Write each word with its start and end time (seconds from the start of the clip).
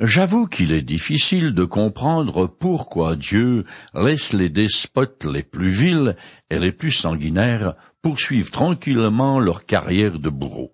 J'avoue 0.00 0.46
qu'il 0.46 0.72
est 0.72 0.80
difficile 0.80 1.52
de 1.52 1.64
comprendre 1.64 2.46
pourquoi 2.46 3.16
Dieu 3.16 3.66
laisse 3.92 4.32
les 4.32 4.48
despotes 4.48 5.26
les 5.26 5.42
plus 5.42 5.68
vils 5.68 6.16
et 6.48 6.58
les 6.58 6.72
plus 6.72 6.90
sanguinaires 6.90 7.74
poursuivre 8.00 8.50
tranquillement 8.50 9.40
leur 9.40 9.66
carrière 9.66 10.18
de 10.18 10.30
bourreau. 10.30 10.72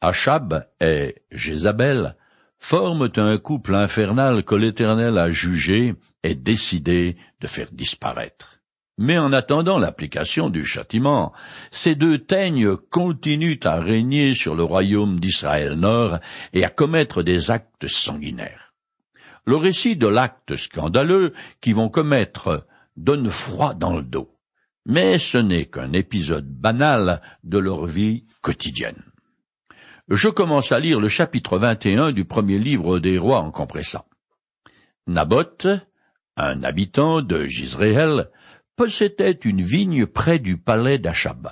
Achab 0.00 0.64
et 0.80 1.16
Jézabel 1.32 2.16
forment 2.56 3.10
un 3.16 3.36
couple 3.36 3.74
infernal 3.74 4.44
que 4.44 4.54
l'Éternel 4.54 5.18
a 5.18 5.32
jugé 5.32 5.96
et 6.22 6.36
décidé 6.36 7.16
de 7.40 7.48
faire 7.48 7.72
disparaître. 7.72 8.61
Mais 8.98 9.18
en 9.18 9.32
attendant 9.32 9.78
l'application 9.78 10.50
du 10.50 10.64
châtiment, 10.64 11.32
ces 11.70 11.94
deux 11.94 12.18
teignes 12.18 12.76
continuent 12.76 13.60
à 13.64 13.80
régner 13.80 14.34
sur 14.34 14.54
le 14.54 14.64
royaume 14.64 15.18
d'Israël 15.18 15.74
Nord 15.74 16.18
et 16.52 16.64
à 16.64 16.68
commettre 16.68 17.22
des 17.22 17.50
actes 17.50 17.86
sanguinaires. 17.86 18.74
Le 19.44 19.56
récit 19.56 19.96
de 19.96 20.06
l'acte 20.06 20.56
scandaleux 20.56 21.32
qu'ils 21.60 21.74
vont 21.74 21.88
commettre 21.88 22.66
donne 22.96 23.28
froid 23.28 23.74
dans 23.74 23.96
le 23.96 24.04
dos, 24.04 24.36
mais 24.86 25.18
ce 25.18 25.38
n'est 25.38 25.66
qu'un 25.66 25.92
épisode 25.92 26.48
banal 26.48 27.22
de 27.42 27.58
leur 27.58 27.86
vie 27.86 28.24
quotidienne. 28.40 29.02
Je 30.08 30.28
commence 30.28 30.72
à 30.72 30.78
lire 30.78 31.00
le 31.00 31.08
chapitre 31.08 31.58
21 31.58 32.12
du 32.12 32.24
premier 32.24 32.58
livre 32.58 32.98
des 32.98 33.18
rois 33.18 33.40
en 33.40 33.50
compressant. 33.50 34.04
Naboth, 35.06 35.66
un 36.36 36.62
habitant 36.62 37.22
de 37.22 37.46
Gisréel, 37.46 38.30
possédait 38.76 39.38
une 39.44 39.62
vigne 39.62 40.06
près 40.06 40.38
du 40.38 40.56
palais 40.56 40.98
d'Achab. 40.98 41.50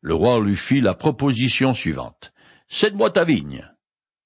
Le 0.00 0.14
roi 0.14 0.40
lui 0.40 0.56
fit 0.56 0.80
la 0.80 0.94
proposition 0.94 1.74
suivante. 1.74 2.32
Cède-moi 2.68 3.10
ta 3.10 3.24
vigne. 3.24 3.68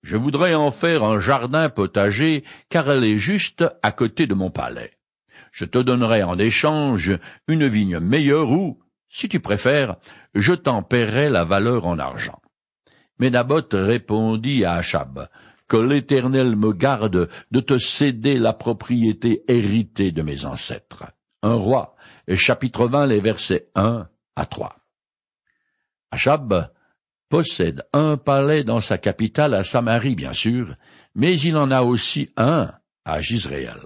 Je 0.03 0.17
voudrais 0.17 0.55
en 0.55 0.71
faire 0.71 1.05
un 1.05 1.21
jardin 1.21 1.69
potager, 1.69 2.45
car 2.69 2.91
elle 2.91 3.05
est 3.05 3.19
juste 3.19 3.65
à 3.83 3.93
côté 3.93 4.27
de 4.27 4.35
mon 4.35 4.51
palais. 4.51 4.93
Je 5.53 5.65
te 5.65 5.79
donnerai 5.79 6.23
en 6.23 6.39
échange 6.39 7.19
une 7.47 7.67
vigne 7.67 8.01
meilleure 8.01 8.51
ou, 8.51 8.81
si 9.09 9.29
tu 9.29 9.41
préfères, 9.41 9.97
je 10.35 10.55
t'en 10.55 10.83
paierai 10.83 11.31
la 11.31 11.45
valeur 11.45 11.87
en 11.87 11.99
argent. 11.99 12.41
Mais 13.19 13.31
Naboth 13.31 13.75
répondit 13.75 14.65
à 14.65 14.75
Achab, 14.75 15.29
Que 15.69 15.77
l'Éternel 15.77 16.57
me 16.57 16.73
garde 16.73 17.29
de 17.51 17.61
te 17.61 17.79
céder 17.79 18.39
la 18.39 18.53
propriété 18.53 19.45
héritée 19.49 20.11
de 20.11 20.23
mes 20.23 20.45
ancêtres. 20.45 21.05
Un 21.43 21.55
roi 21.55 21.95
chapitre 22.29 22.87
20, 22.87 23.07
les 23.07 23.21
versets 23.21 23.69
1 23.75 24.07
à 24.37 24.47
3. 24.47 24.77
Achab 26.11 26.71
possède 27.29 27.83
un 27.93 28.17
palais 28.17 28.65
dans 28.65 28.81
sa 28.81 28.99
capitale 28.99 29.55
à 29.55 29.65
Samarie, 29.65 30.15
bien 30.15 30.33
sûr, 30.33 30.75
mais 31.15 31.39
il 31.39 31.57
en 31.57 31.71
a 31.71 31.83
aussi 31.83 32.31
un 32.37 32.73
à 33.05 33.21
Gisréel. 33.21 33.81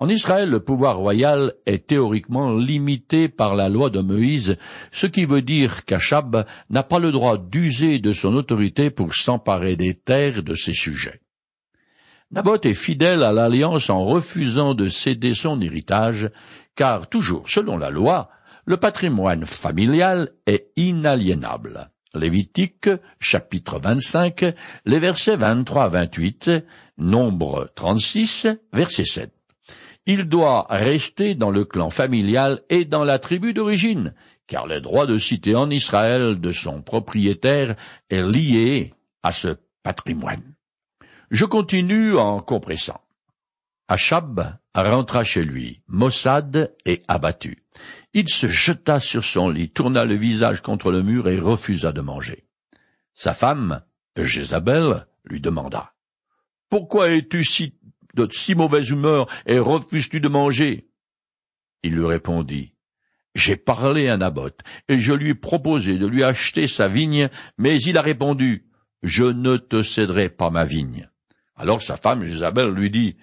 En 0.00 0.08
Israël, 0.08 0.48
le 0.48 0.60
pouvoir 0.60 0.98
royal 0.98 1.54
est 1.66 1.88
théoriquement 1.88 2.52
limité 2.52 3.28
par 3.28 3.56
la 3.56 3.68
loi 3.68 3.90
de 3.90 4.00
Moïse, 4.00 4.56
ce 4.92 5.06
qui 5.08 5.24
veut 5.24 5.42
dire 5.42 5.84
qu'Achab 5.84 6.46
n'a 6.70 6.84
pas 6.84 7.00
le 7.00 7.10
droit 7.10 7.36
d'user 7.36 7.98
de 7.98 8.12
son 8.12 8.34
autorité 8.34 8.90
pour 8.90 9.14
s'emparer 9.14 9.74
des 9.74 9.94
terres 9.94 10.44
de 10.44 10.54
ses 10.54 10.72
sujets. 10.72 11.20
Naboth 12.30 12.66
est 12.66 12.74
fidèle 12.74 13.24
à 13.24 13.32
l'alliance 13.32 13.88
en 13.88 14.04
refusant 14.04 14.74
de 14.74 14.88
céder 14.88 15.34
son 15.34 15.60
héritage, 15.60 16.30
car 16.78 17.08
toujours 17.08 17.50
selon 17.50 17.76
la 17.76 17.90
loi, 17.90 18.30
le 18.64 18.76
patrimoine 18.76 19.44
familial 19.46 20.30
est 20.46 20.70
inaliénable. 20.76 21.90
Lévitique, 22.14 22.88
chapitre 23.18 23.80
25, 23.80 24.54
les 24.84 25.00
versets 25.00 25.34
23 25.34 25.84
à 25.84 25.88
28, 25.88 26.50
nombre 26.96 27.68
36, 27.74 28.46
verset 28.72 29.04
7. 29.04 29.32
Il 30.06 30.26
doit 30.26 30.68
rester 30.70 31.34
dans 31.34 31.50
le 31.50 31.64
clan 31.64 31.90
familial 31.90 32.60
et 32.70 32.84
dans 32.84 33.02
la 33.02 33.18
tribu 33.18 33.52
d'origine, 33.54 34.14
car 34.46 34.68
le 34.68 34.80
droit 34.80 35.06
de 35.06 35.18
cité 35.18 35.56
en 35.56 35.70
Israël 35.70 36.40
de 36.40 36.52
son 36.52 36.80
propriétaire 36.80 37.74
est 38.08 38.22
lié 38.22 38.94
à 39.24 39.32
ce 39.32 39.56
patrimoine. 39.82 40.54
Je 41.32 41.44
continue 41.44 42.16
en 42.16 42.38
compressant. 42.38 43.00
Achab 43.90 44.58
rentra 44.74 45.24
chez 45.24 45.44
lui, 45.44 45.80
maussade 45.88 46.76
et 46.84 47.02
abattu. 47.08 47.64
Il 48.12 48.28
se 48.28 48.46
jeta 48.46 49.00
sur 49.00 49.24
son 49.24 49.48
lit, 49.48 49.70
tourna 49.70 50.04
le 50.04 50.14
visage 50.14 50.60
contre 50.60 50.92
le 50.92 51.02
mur 51.02 51.26
et 51.28 51.38
refusa 51.38 51.92
de 51.92 52.02
manger. 52.02 52.44
Sa 53.14 53.32
femme, 53.32 53.82
Jézabel, 54.16 55.06
lui 55.24 55.40
demanda. 55.40 55.94
Pourquoi 56.68 57.10
es-tu 57.12 57.42
de 58.14 58.28
si 58.30 58.54
mauvaise 58.54 58.90
humeur 58.90 59.26
et 59.46 59.58
refuses-tu 59.58 60.20
de 60.20 60.28
manger? 60.28 60.90
Il 61.82 61.94
lui 61.94 62.06
répondit. 62.06 62.74
J'ai 63.34 63.56
parlé 63.56 64.08
à 64.08 64.18
Naboth, 64.18 64.60
et 64.88 64.98
je 64.98 65.14
lui 65.14 65.30
ai 65.30 65.34
proposé 65.34 65.96
de 65.96 66.06
lui 66.06 66.24
acheter 66.24 66.66
sa 66.66 66.88
vigne, 66.88 67.30
mais 67.56 67.80
il 67.80 67.96
a 67.96 68.02
répondu. 68.02 68.66
Je 69.02 69.24
ne 69.24 69.56
te 69.56 69.82
céderai 69.82 70.28
pas 70.28 70.50
ma 70.50 70.64
vigne. 70.64 71.08
Alors 71.56 71.82
sa 71.82 71.96
femme 71.96 72.24
Jézabel 72.24 72.68
lui 72.68 72.90
dit. 72.90 73.16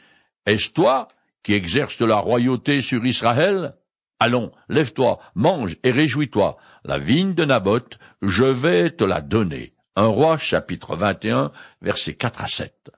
Est-ce 0.45 0.71
toi 0.71 1.07
qui 1.43 1.53
exerces 1.53 2.01
la 2.01 2.17
royauté 2.17 2.81
sur 2.81 3.05
Israël? 3.05 3.75
Allons, 4.19 4.51
lève-toi, 4.69 5.19
mange 5.35 5.77
et 5.83 5.91
réjouis-toi. 5.91 6.57
La 6.83 6.99
vigne 6.99 7.33
de 7.33 7.45
Naboth, 7.45 7.97
je 8.21 8.45
vais 8.45 8.91
te 8.91 9.03
la 9.03 9.21
donner. 9.21 9.73
Un 9.95 10.07
roi, 10.07 10.37
chapitre 10.37 10.95
21, 10.95 11.51
versets 11.81 12.15
4 12.15 12.41
à 12.41 12.47
7. 12.47 12.91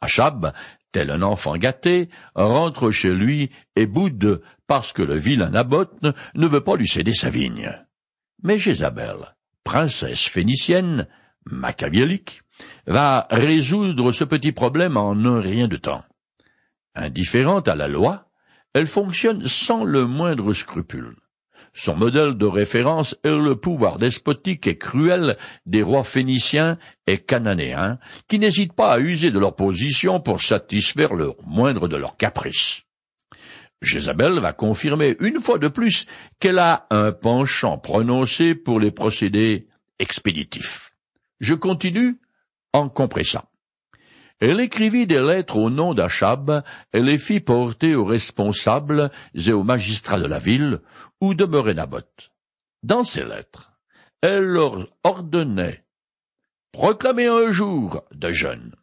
Achab, 0.00 0.52
tel 0.92 1.10
un 1.10 1.22
enfant 1.22 1.56
gâté, 1.56 2.08
rentre 2.34 2.90
chez 2.90 3.12
lui 3.12 3.50
et 3.76 3.86
boude 3.86 4.42
parce 4.66 4.92
que 4.92 5.02
le 5.02 5.16
vilain 5.16 5.50
Naboth 5.50 5.92
ne 6.34 6.46
veut 6.46 6.64
pas 6.64 6.76
lui 6.76 6.88
céder 6.88 7.14
sa 7.14 7.30
vigne. 7.30 7.72
Mais 8.42 8.58
Jézabel, 8.58 9.34
princesse 9.64 10.24
phénicienne, 10.24 11.08
machiavélique, 11.44 12.42
va 12.86 13.26
résoudre 13.30 14.12
ce 14.12 14.24
petit 14.24 14.52
problème 14.52 14.96
en 14.96 15.16
un 15.24 15.40
rien 15.40 15.68
de 15.68 15.76
temps. 15.76 16.04
Indifférente 16.96 17.68
à 17.68 17.74
la 17.74 17.88
loi, 17.88 18.30
elle 18.72 18.86
fonctionne 18.86 19.46
sans 19.46 19.84
le 19.84 20.06
moindre 20.06 20.54
scrupule. 20.54 21.14
Son 21.74 21.94
modèle 21.94 22.36
de 22.36 22.46
référence 22.46 23.14
est 23.22 23.36
le 23.36 23.54
pouvoir 23.54 23.98
despotique 23.98 24.66
et 24.66 24.78
cruel 24.78 25.36
des 25.66 25.82
rois 25.82 26.04
phéniciens 26.04 26.78
et 27.06 27.18
cananéens, 27.18 27.98
qui 28.28 28.38
n'hésitent 28.38 28.72
pas 28.72 28.94
à 28.94 28.98
user 28.98 29.30
de 29.30 29.38
leur 29.38 29.54
position 29.54 30.20
pour 30.20 30.40
satisfaire 30.40 31.12
le 31.12 31.34
moindre 31.44 31.86
de 31.86 31.96
leurs 31.96 32.16
caprices. 32.16 32.82
Jézabel 33.82 34.38
va 34.40 34.54
confirmer 34.54 35.16
une 35.20 35.40
fois 35.40 35.58
de 35.58 35.68
plus 35.68 36.06
qu'elle 36.40 36.58
a 36.58 36.86
un 36.88 37.12
penchant 37.12 37.76
prononcé 37.76 38.54
pour 38.54 38.80
les 38.80 38.90
procédés 38.90 39.68
expéditifs. 39.98 40.94
Je 41.40 41.54
continue 41.54 42.18
en 42.72 42.88
compressant. 42.88 43.44
Elle 44.40 44.60
écrivit 44.60 45.06
des 45.06 45.22
lettres 45.22 45.56
au 45.56 45.70
nom 45.70 45.94
d'Achab 45.94 46.62
et 46.92 47.00
les 47.00 47.18
fit 47.18 47.40
porter 47.40 47.94
aux 47.94 48.04
responsables 48.04 49.10
et 49.34 49.52
aux 49.52 49.62
magistrats 49.62 50.20
de 50.20 50.26
la 50.26 50.38
ville 50.38 50.80
où 51.22 51.34
demeurait 51.34 51.74
Naboth. 51.74 52.32
Dans 52.82 53.02
ces 53.02 53.24
lettres, 53.24 53.72
elle 54.20 54.44
leur 54.44 54.88
ordonnait 55.04 55.84
Proclamez 56.72 57.26
un 57.26 57.50
jour 57.50 58.04
de 58.12 58.32
jeûne. 58.32 58.74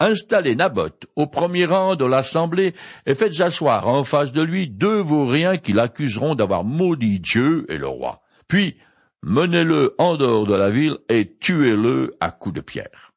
Installez 0.00 0.54
Naboth 0.54 1.06
au 1.16 1.26
premier 1.26 1.64
rang 1.64 1.96
de 1.96 2.04
l'assemblée 2.04 2.74
et 3.06 3.14
faites 3.14 3.40
asseoir 3.40 3.88
en 3.88 4.04
face 4.04 4.32
de 4.32 4.42
lui 4.42 4.68
deux 4.68 5.00
vauriens 5.00 5.56
qui 5.56 5.72
l'accuseront 5.72 6.34
d'avoir 6.34 6.62
maudit 6.62 7.20
Dieu 7.20 7.64
et 7.70 7.78
le 7.78 7.88
roi. 7.88 8.20
Puis 8.48 8.76
menez-le 9.22 9.94
en 9.96 10.16
dehors 10.16 10.46
de 10.46 10.54
la 10.54 10.68
ville 10.68 10.98
et 11.08 11.38
tuez-le 11.38 12.16
à 12.20 12.30
coups 12.30 12.56
de 12.56 12.60
pierre. 12.60 13.07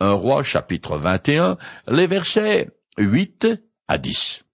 Un 0.00 0.12
roi 0.12 0.42
chapitre 0.42 0.98
21, 0.98 1.56
les 1.86 2.06
versets 2.06 2.70
8 2.98 3.48
à 3.86 3.98
10. 3.98 4.44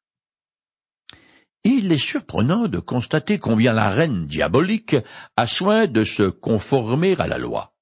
Il 1.65 1.93
est 1.93 1.99
surprenant 1.99 2.69
de 2.69 2.79
constater 2.79 3.39
combien 3.39 3.73
la 3.73 3.89
reine 3.91 4.27
diabolique 4.27 4.97
a 5.37 5.47
soin 5.47 5.87
de 5.87 6.05
se 6.05 6.25
conformer 6.25 7.17
à 7.19 7.27
la 7.27 7.39
loi. 7.39 7.75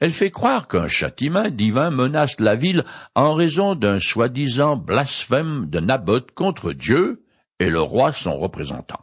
Elle 0.00 0.12
fait 0.12 0.30
croire 0.30 0.68
qu'un 0.68 0.88
châtiment 0.88 1.50
divin 1.50 1.90
menace 1.90 2.38
la 2.38 2.54
ville 2.54 2.84
en 3.14 3.34
raison 3.34 3.74
d'un 3.74 3.98
soi-disant 3.98 4.76
blasphème 4.76 5.68
de 5.68 5.80
Naboth 5.80 6.30
contre 6.32 6.72
Dieu 6.72 7.24
et 7.58 7.70
le 7.70 7.80
roi 7.80 8.12
son 8.12 8.38
représentant. 8.38 9.00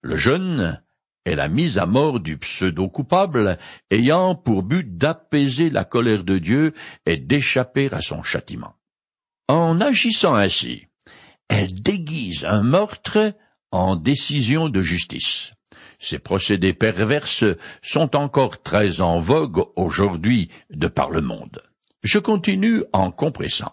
Le 0.00 0.16
jeune 0.16 0.82
est 1.26 1.34
la 1.34 1.48
mise 1.48 1.76
à 1.76 1.84
mort 1.84 2.20
du 2.20 2.38
pseudo-coupable 2.38 3.58
ayant 3.90 4.34
pour 4.34 4.62
but 4.62 4.96
d'apaiser 4.96 5.68
la 5.68 5.84
colère 5.84 6.24
de 6.24 6.38
Dieu 6.38 6.72
et 7.04 7.16
d'échapper 7.18 7.92
à 7.92 8.00
son 8.00 8.22
châtiment. 8.22 8.74
En 9.48 9.80
agissant 9.80 10.34
ainsi, 10.34 10.86
elle 11.48 11.82
déguise 11.82 12.44
un 12.44 12.62
meurtre 12.62 13.34
en 13.72 13.96
décision 13.96 14.68
de 14.68 14.80
justice. 14.82 15.52
Ces 15.98 16.18
procédés 16.18 16.74
perverses 16.74 17.44
sont 17.82 18.16
encore 18.16 18.62
très 18.62 19.00
en 19.00 19.18
vogue 19.18 19.64
aujourd'hui 19.76 20.50
de 20.70 20.86
par 20.86 21.10
le 21.10 21.20
monde. 21.20 21.62
Je 22.02 22.18
continue 22.18 22.84
en 22.92 23.10
compressant. 23.10 23.72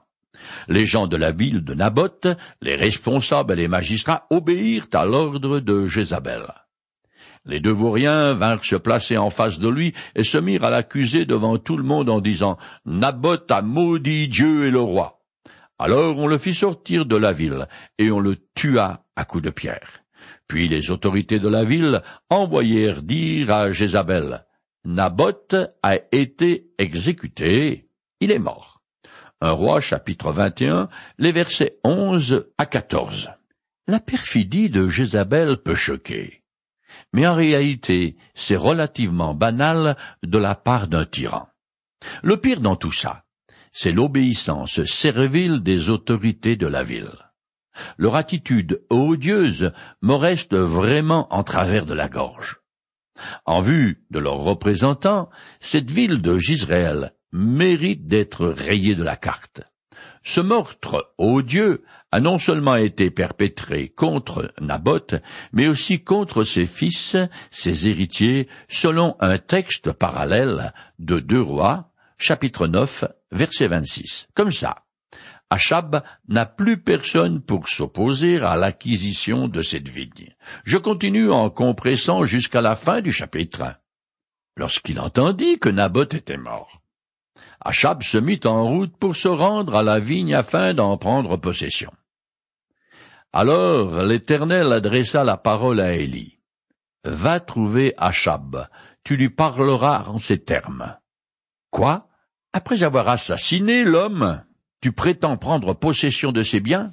Les 0.67 0.85
gens 0.85 1.07
de 1.07 1.17
la 1.17 1.31
ville 1.31 1.63
de 1.63 1.73
Naboth, 1.73 2.27
les 2.61 2.75
responsables 2.75 3.53
et 3.53 3.55
les 3.55 3.67
magistrats 3.67 4.25
obéirent 4.29 4.87
à 4.93 5.05
l'ordre 5.05 5.59
de 5.59 5.85
Jézabel. 5.87 6.47
Les 7.45 7.59
deux 7.59 7.71
vauriens 7.71 8.33
vinrent 8.33 8.63
se 8.63 8.77
placer 8.77 9.17
en 9.17 9.29
face 9.29 9.59
de 9.59 9.67
lui 9.67 9.93
et 10.15 10.23
se 10.23 10.37
mirent 10.37 10.63
à 10.63 10.69
l'accuser 10.69 11.25
devant 11.25 11.57
tout 11.57 11.75
le 11.75 11.83
monde 11.83 12.09
en 12.09 12.21
disant 12.21 12.57
Naboth 12.85 13.51
a 13.51 13.61
maudit 13.61 14.29
Dieu 14.29 14.65
et 14.65 14.71
le 14.71 14.79
roi. 14.79 15.19
Alors 15.77 16.17
on 16.17 16.27
le 16.27 16.37
fit 16.37 16.53
sortir 16.53 17.05
de 17.05 17.17
la 17.17 17.33
ville, 17.33 17.67
et 17.97 18.11
on 18.11 18.19
le 18.19 18.37
tua 18.55 19.03
à 19.15 19.25
coups 19.25 19.43
de 19.43 19.49
pierre. 19.49 20.03
Puis 20.47 20.69
les 20.69 20.91
autorités 20.91 21.39
de 21.39 21.49
la 21.49 21.65
ville 21.65 22.01
envoyèrent 22.29 23.01
dire 23.01 23.51
à 23.51 23.71
Jézabel 23.71 24.45
Naboth 24.85 25.55
a 25.81 25.95
été 26.11 26.67
exécuté, 26.77 27.89
il 28.19 28.31
est 28.31 28.39
mort. 28.39 28.81
Un 29.41 29.51
roi 29.51 29.81
chapitre 29.81 30.31
21, 30.31 30.89
les 31.17 31.31
versets 31.33 31.79
11 31.83 32.47
à 32.57 32.65
14. 32.65 33.31
La 33.87 33.99
perfidie 33.99 34.69
de 34.69 34.87
Jézabel 34.87 35.57
peut 35.57 35.75
choquer. 35.75 36.42
Mais 37.13 37.27
en 37.27 37.35
réalité, 37.35 38.17
c'est 38.33 38.55
relativement 38.55 39.33
banal 39.33 39.95
de 40.23 40.37
la 40.37 40.55
part 40.55 40.87
d'un 40.87 41.05
tyran. 41.05 41.47
Le 42.21 42.37
pire 42.37 42.59
dans 42.59 42.75
tout 42.75 42.91
ça, 42.91 43.23
c'est 43.71 43.91
l'obéissance 43.91 44.83
servile 44.83 45.61
des 45.61 45.89
autorités 45.89 46.55
de 46.55 46.67
la 46.67 46.83
ville. 46.83 47.11
Leur 47.97 48.15
attitude 48.15 48.83
odieuse 48.89 49.71
me 50.01 50.13
reste 50.13 50.55
vraiment 50.55 51.33
en 51.33 51.43
travers 51.43 51.85
de 51.85 51.93
la 51.93 52.09
gorge. 52.09 52.59
En 53.45 53.61
vue 53.61 54.05
de 54.11 54.19
leurs 54.19 54.39
représentants, 54.39 55.29
cette 55.59 55.91
ville 55.91 56.21
de 56.21 56.37
Gisraël 56.37 57.13
mérite 57.31 58.07
d'être 58.07 58.45
rayée 58.45 58.95
de 58.95 59.03
la 59.03 59.15
carte. 59.15 59.61
Ce 60.23 60.39
meurtre 60.39 61.13
odieux 61.17 61.83
a 62.13 62.19
non 62.19 62.37
seulement 62.37 62.75
été 62.75 63.09
perpétré 63.09 63.89
contre 63.89 64.53
Naboth, 64.61 65.15
mais 65.51 65.67
aussi 65.67 66.03
contre 66.03 66.43
ses 66.43 66.67
fils, 66.67 67.17
ses 67.49 67.87
héritiers, 67.87 68.47
selon 68.69 69.15
un 69.19 69.39
texte 69.39 69.91
parallèle 69.91 70.73
de 70.99 71.19
Deux 71.19 71.41
Rois, 71.41 71.89
chapitre 72.19 72.67
9, 72.67 73.05
verset 73.31 73.65
26. 73.65 74.27
Comme 74.35 74.51
ça, 74.51 74.83
Achab 75.49 76.03
n'a 76.27 76.45
plus 76.45 76.77
personne 76.77 77.41
pour 77.41 77.67
s'opposer 77.67 78.39
à 78.39 78.57
l'acquisition 78.57 79.47
de 79.47 79.63
cette 79.63 79.89
vigne. 79.89 80.35
Je 80.65 80.77
continue 80.77 81.31
en 81.31 81.49
compressant 81.49 82.25
jusqu'à 82.25 82.61
la 82.61 82.75
fin 82.75 83.01
du 83.01 83.11
chapitre. 83.11 83.63
Lorsqu'il 84.55 84.99
entendit 84.99 85.57
que 85.57 85.69
Naboth 85.69 86.13
était 86.13 86.37
mort, 86.37 86.83
Achab 87.59 88.03
se 88.03 88.19
mit 88.19 88.41
en 88.45 88.67
route 88.67 88.95
pour 88.97 89.15
se 89.15 89.29
rendre 89.29 89.75
à 89.75 89.81
la 89.81 89.99
vigne 89.99 90.35
afin 90.35 90.75
d'en 90.75 90.95
prendre 90.97 91.37
possession. 91.37 91.91
Alors 93.35 94.03
l'Éternel 94.03 94.71
adressa 94.71 95.23
la 95.23 95.37
parole 95.37 95.79
à 95.79 95.95
Élie. 95.95 96.37
Va 97.03 97.39
trouver 97.39 97.95
Achab, 97.97 98.67
tu 99.03 99.17
lui 99.17 99.31
parleras 99.31 100.05
en 100.07 100.19
ces 100.19 100.37
termes. 100.37 100.95
Quoi? 101.71 102.07
Après 102.53 102.83
avoir 102.83 103.09
assassiné 103.09 103.83
l'homme, 103.83 104.43
tu 104.81 104.91
prétends 104.91 105.37
prendre 105.37 105.73
possession 105.73 106.31
de 106.31 106.43
ses 106.43 106.59
biens? 106.59 106.91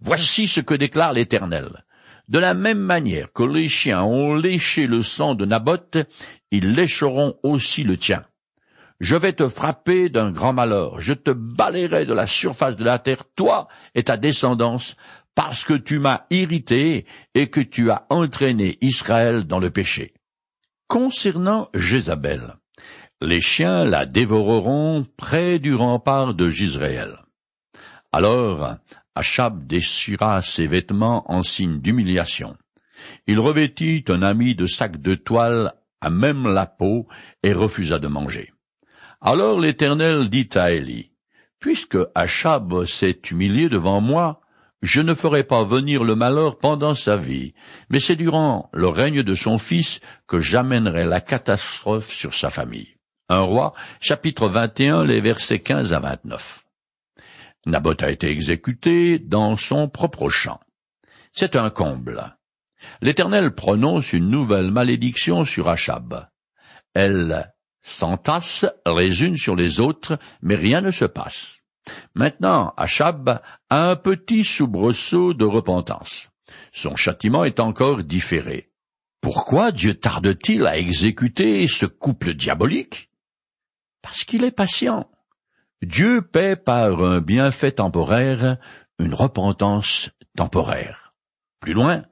Voici 0.00 0.46
ce 0.46 0.60
que 0.60 0.74
déclare 0.74 1.12
l'Éternel. 1.12 1.84
De 2.28 2.38
la 2.38 2.54
même 2.54 2.78
manière 2.78 3.32
que 3.32 3.42
les 3.42 3.66
chiens 3.66 4.04
ont 4.04 4.36
léché 4.36 4.86
le 4.86 5.02
sang 5.02 5.34
de 5.34 5.44
Naboth, 5.44 5.98
ils 6.52 6.72
lécheront 6.72 7.34
aussi 7.42 7.82
le 7.82 7.96
tien. 7.96 8.24
Je 9.00 9.16
vais 9.16 9.32
te 9.32 9.48
frapper 9.48 10.10
d'un 10.10 10.30
grand 10.30 10.52
malheur, 10.52 11.00
je 11.00 11.14
te 11.14 11.30
balayerai 11.30 12.04
de 12.04 12.12
la 12.12 12.26
surface 12.26 12.76
de 12.76 12.84
la 12.84 12.98
terre, 12.98 13.24
toi 13.34 13.66
et 13.94 14.02
ta 14.02 14.18
descendance, 14.18 14.94
parce 15.34 15.64
que 15.64 15.74
tu 15.74 15.98
m'as 15.98 16.26
irrité 16.30 17.06
et 17.34 17.48
que 17.48 17.60
tu 17.60 17.90
as 17.90 18.06
entraîné 18.10 18.78
Israël 18.80 19.46
dans 19.46 19.58
le 19.58 19.70
péché. 19.70 20.14
Concernant 20.88 21.68
Jézabel, 21.74 22.56
les 23.20 23.40
chiens 23.40 23.84
la 23.84 24.06
dévoreront 24.06 25.06
près 25.16 25.58
du 25.58 25.74
rempart 25.74 26.34
de 26.34 26.50
Gisraël. 26.50 27.18
Alors, 28.12 28.76
Achab 29.14 29.66
déchira 29.66 30.42
ses 30.42 30.66
vêtements 30.66 31.30
en 31.30 31.42
signe 31.42 31.80
d'humiliation. 31.80 32.56
Il 33.26 33.38
revêtit 33.38 34.04
un 34.08 34.22
ami 34.22 34.54
de 34.54 34.66
sac 34.66 35.00
de 35.00 35.14
toile 35.14 35.74
à 36.00 36.10
même 36.10 36.46
la 36.46 36.66
peau 36.66 37.06
et 37.42 37.52
refusa 37.52 37.98
de 37.98 38.08
manger. 38.08 38.52
Alors 39.20 39.60
l'Éternel 39.60 40.30
dit 40.30 40.48
à 40.54 40.72
Élie, 40.72 41.12
Puisque 41.58 41.98
Achab 42.14 42.86
s'est 42.86 43.20
humilié 43.30 43.68
devant 43.68 44.00
moi, 44.00 44.39
je 44.82 45.02
ne 45.02 45.14
ferai 45.14 45.44
pas 45.44 45.64
venir 45.64 46.04
le 46.04 46.14
malheur 46.14 46.58
pendant 46.58 46.94
sa 46.94 47.16
vie, 47.16 47.52
mais 47.90 48.00
c'est 48.00 48.16
durant 48.16 48.70
le 48.72 48.88
règne 48.88 49.22
de 49.22 49.34
son 49.34 49.58
fils 49.58 50.00
que 50.26 50.40
j'amènerai 50.40 51.04
la 51.04 51.20
catastrophe 51.20 52.10
sur 52.10 52.34
sa 52.34 52.50
famille. 52.50 52.96
Un 53.28 53.40
roi, 53.40 53.74
chapitre 54.00 54.48
21, 54.48 55.04
les 55.04 55.20
versets 55.20 55.60
15 55.60 55.92
à 55.92 56.00
29. 56.00 56.64
Naboth 57.66 58.02
a 58.02 58.10
été 58.10 58.28
exécuté 58.28 59.18
dans 59.18 59.56
son 59.56 59.88
propre 59.88 60.30
champ. 60.30 60.60
C'est 61.32 61.56
un 61.56 61.70
comble. 61.70 62.36
L'Éternel 63.02 63.54
prononce 63.54 64.12
une 64.12 64.30
nouvelle 64.30 64.70
malédiction 64.70 65.44
sur 65.44 65.68
Achab. 65.68 66.26
Elle 66.94 67.52
s'entasse 67.82 68.64
les 68.86 69.22
unes 69.22 69.36
sur 69.36 69.54
les 69.54 69.78
autres, 69.78 70.18
mais 70.42 70.56
rien 70.56 70.80
ne 70.80 70.90
se 70.90 71.04
passe. 71.04 71.59
Maintenant, 72.14 72.72
Achab 72.76 73.40
a 73.68 73.90
un 73.90 73.96
petit 73.96 74.44
soubresaut 74.44 75.34
de 75.34 75.44
repentance. 75.44 76.30
Son 76.72 76.96
châtiment 76.96 77.44
est 77.44 77.60
encore 77.60 78.02
différé. 78.02 78.70
Pourquoi 79.20 79.72
Dieu 79.72 79.94
tarde-t-il 79.94 80.66
à 80.66 80.78
exécuter 80.78 81.68
ce 81.68 81.86
couple 81.86 82.34
diabolique? 82.34 83.10
Parce 84.02 84.24
qu'il 84.24 84.44
est 84.44 84.50
patient. 84.50 85.10
Dieu 85.82 86.22
paie 86.22 86.56
par 86.56 87.02
un 87.02 87.20
bienfait 87.20 87.72
temporaire 87.72 88.56
une 88.98 89.14
repentance 89.14 90.10
temporaire. 90.36 91.14
Plus 91.60 91.72
loin, 91.72 92.04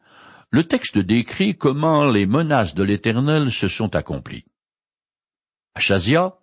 le 0.50 0.64
texte 0.64 0.98
décrit 0.98 1.56
comment 1.56 2.10
les 2.10 2.26
menaces 2.26 2.74
de 2.74 2.82
l'Éternel 2.82 3.52
se 3.52 3.68
sont 3.68 3.94
accomplies. 3.94 4.46
Achazia, 5.74 6.38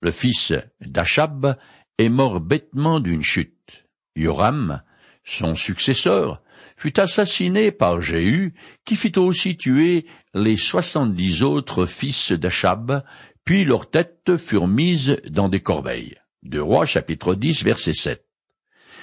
le 0.00 0.10
fils 0.10 0.52
d'Achab, 0.80 1.56
est 1.98 2.08
mort 2.08 2.40
bêtement 2.40 3.00
d'une 3.00 3.22
chute. 3.22 3.86
Yoram, 4.16 4.82
son 5.24 5.54
successeur, 5.54 6.42
fut 6.76 7.00
assassiné 7.00 7.72
par 7.72 8.00
Jéhu, 8.00 8.54
qui 8.84 8.96
fit 8.96 9.18
aussi 9.18 9.56
tuer 9.56 10.06
les 10.34 10.56
soixante-dix 10.56 11.42
autres 11.42 11.86
fils 11.86 12.32
d'Achab, 12.32 13.02
puis 13.44 13.64
leurs 13.64 13.90
têtes 13.90 14.36
furent 14.36 14.68
mises 14.68 15.20
dans 15.28 15.48
des 15.48 15.60
corbeilles. 15.60 16.16
Chapitre 16.84 17.34
10 17.34 17.64
verset 17.64 17.92
7. 17.92 18.24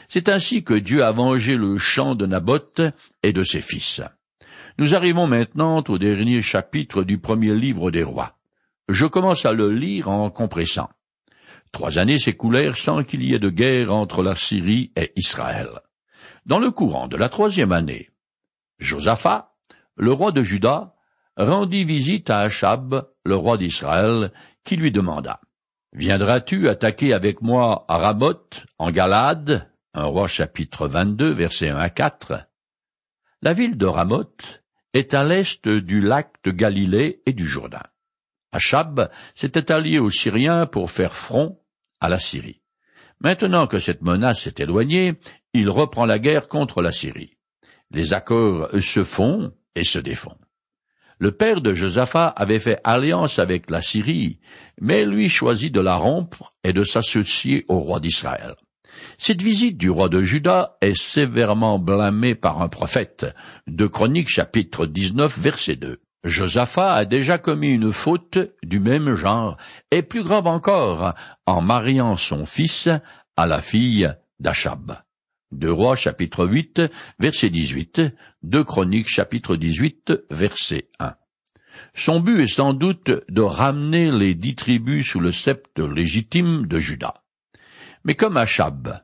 C'est 0.08 0.30
ainsi 0.30 0.64
que 0.64 0.74
Dieu 0.74 1.04
a 1.04 1.12
vengé 1.12 1.56
le 1.56 1.78
champ 1.78 2.16
de 2.16 2.26
Naboth 2.26 2.82
et 3.24 3.34
de 3.34 3.44
ses 3.44 3.62
fils. 3.62 4.02
Nous 4.78 4.96
arrivons 4.96 5.28
maintenant 5.28 5.84
au 5.88 5.98
dernier 5.98 6.42
chapitre 6.42 7.04
du 7.04 7.18
premier 7.18 7.54
livre 7.54 7.92
des 7.92 8.04
rois. 8.04 8.38
Je 8.90 9.06
commence 9.06 9.46
à 9.46 9.54
le 9.54 9.70
lire 9.70 10.10
en 10.10 10.30
compressant. 10.30 10.90
Trois 11.74 11.98
années 11.98 12.20
s'écoulèrent 12.20 12.78
sans 12.78 13.04
qu'il 13.04 13.24
y 13.24 13.34
ait 13.34 13.40
de 13.40 13.50
guerre 13.50 13.92
entre 13.92 14.22
la 14.22 14.36
Syrie 14.36 14.92
et 14.96 15.12
Israël. 15.16 15.82
Dans 16.46 16.60
le 16.60 16.70
courant 16.70 17.08
de 17.08 17.18
la 17.18 17.30
troisième 17.30 17.72
année, 17.72 18.12
Josaphat, 18.78 19.56
le 19.96 20.12
roi 20.12 20.32
de 20.32 20.44
Juda, 20.44 20.94
rendit 21.36 21.84
visite 21.84 22.30
à 22.30 22.42
Achab, 22.42 23.10
le 23.26 23.36
roi 23.36 23.58
d'Israël, 23.58 24.32
qui 24.64 24.76
lui 24.76 24.92
demanda 24.92 25.42
Viendras-tu 25.94 26.70
attaquer 26.70 27.12
avec 27.12 27.42
moi 27.42 27.86
à 27.88 27.98
Ramoth, 27.98 28.66
en 28.78 28.92
Galade? 28.92 29.68
Un 29.96 30.06
roi 30.06 30.28
chapitre 30.28 30.88
22, 30.88 31.32
versets 31.32 31.70
1 31.70 31.78
à 31.78 31.90
4. 31.90 32.48
La 33.42 33.54
ville 33.54 33.78
de 33.78 33.88
Ramoth 33.88 34.64
est 34.94 35.16
à 35.16 35.24
l'est 35.24 35.68
du 35.68 36.02
lac 36.02 36.36
de 36.44 36.52
Galilée 36.52 37.24
et 37.26 37.34
du 37.34 37.48
Jourdain. 37.48 37.84
Achab 38.52 39.10
s'était 39.34 39.72
allié 39.72 39.98
aux 39.98 40.12
Syriens 40.12 40.68
pour 40.68 40.92
faire 40.92 41.16
front 41.16 41.60
à 42.04 42.10
la 42.10 42.20
Syrie. 42.20 42.62
Maintenant 43.22 43.66
que 43.66 43.80
cette 43.80 44.02
menace 44.02 44.42
s'est 44.42 44.56
éloignée, 44.58 45.14
il 45.54 45.70
reprend 45.70 46.06
la 46.06 46.20
guerre 46.20 46.50
contre 46.50 46.82
la 46.82 46.92
Syrie. 46.92 47.38
Les 47.92 48.14
accords 48.14 48.70
se 48.82 49.04
font 49.04 49.54
et 49.74 49.86
se 49.86 50.00
défont. 50.00 50.36
Le 51.18 51.32
père 51.32 51.62
de 51.62 51.74
Josaphat 51.74 52.28
avait 52.28 52.60
fait 52.60 52.82
alliance 52.84 53.40
avec 53.40 53.70
la 53.70 53.82
Syrie, 53.82 54.40
mais 54.82 55.06
lui 55.06 55.30
choisit 55.30 55.74
de 55.74 55.80
la 55.80 55.96
rompre 55.96 56.54
et 56.66 56.74
de 56.74 56.84
s'associer 56.84 57.64
au 57.70 57.80
roi 57.80 58.02
d'Israël. 58.02 58.56
Cette 59.18 59.42
visite 59.42 59.78
du 59.78 59.90
roi 59.90 60.10
de 60.10 60.22
Juda 60.22 60.78
est 60.82 60.98
sévèrement 60.98 61.80
blâmée 61.80 62.36
par 62.36 62.62
un 62.62 62.68
prophète, 62.68 63.26
de 63.68 63.88
Chroniques 63.88 64.30
chapitre 64.30 64.86
19 64.86 65.40
verset 65.40 65.78
2. 65.78 66.02
Josaphat 66.24 66.94
a 66.94 67.06
déjà 67.06 67.38
commis 67.38 67.72
une 67.72 67.92
faute 67.92 68.38
du 68.64 68.80
même 68.80 69.16
genre, 69.16 69.58
et 69.92 70.02
plus 70.02 70.24
grave 70.24 70.48
encore, 70.48 71.14
en 71.46 71.62
mariant 71.62 72.16
son 72.16 72.46
fils 72.46 72.88
à 73.36 73.46
la 73.46 73.62
fille 73.62 74.10
d'Achab. 74.40 74.98
Deux 75.52 75.72
Rois 75.72 75.98
chapitre 75.98 76.48
8 76.48 76.84
verset 77.20 77.50
18, 77.50 78.02
Deux 78.42 78.64
Chroniques 78.64 79.10
chapitre 79.10 79.58
18 79.58 80.14
verset 80.32 80.90
1. 81.00 81.14
Son 81.94 82.20
but 82.22 82.42
est 82.42 82.48
sans 82.48 82.74
doute 82.74 83.12
de 83.28 83.42
ramener 83.42 84.12
les 84.12 84.34
dix 84.34 84.56
tribus 84.56 85.08
sous 85.08 85.20
le 85.20 85.32
sceptre 85.32 85.84
légitime 85.84 86.68
de 86.68 86.80
Juda. 86.80 87.16
Mais 88.06 88.16
comme 88.16 88.38
Achab 88.38 89.04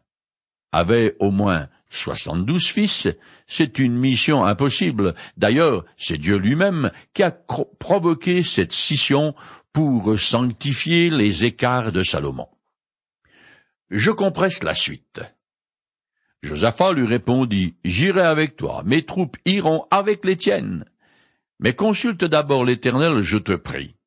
avait 0.71 1.15
au 1.19 1.31
moins 1.31 1.67
soixante-douze 1.89 2.67
fils, 2.67 3.07
c'est 3.47 3.79
une 3.79 3.95
mission 3.95 4.43
impossible. 4.43 5.15
D'ailleurs, 5.37 5.85
c'est 5.97 6.17
Dieu 6.17 6.37
lui-même 6.37 6.91
qui 7.13 7.23
a 7.23 7.31
provoqué 7.31 8.43
cette 8.43 8.71
scission 8.71 9.35
pour 9.73 10.19
sanctifier 10.19 11.09
les 11.09 11.45
écarts 11.45 11.91
de 11.91 12.03
Salomon. 12.03 12.47
Je 13.89 14.11
compresse 14.11 14.63
la 14.63 14.75
suite. 14.75 15.21
Josaphat 16.41 16.93
lui 16.93 17.05
répondit, 17.05 17.75
J'irai 17.83 18.21
avec 18.21 18.55
toi, 18.55 18.83
mes 18.85 19.05
troupes 19.05 19.37
iront 19.45 19.85
avec 19.91 20.23
les 20.25 20.37
tiennes. 20.37 20.85
Mais 21.59 21.73
consulte 21.73 22.23
d'abord 22.23 22.63
l'Éternel, 22.63 23.21
je 23.21 23.37
te 23.37 23.55
prie. 23.55 23.98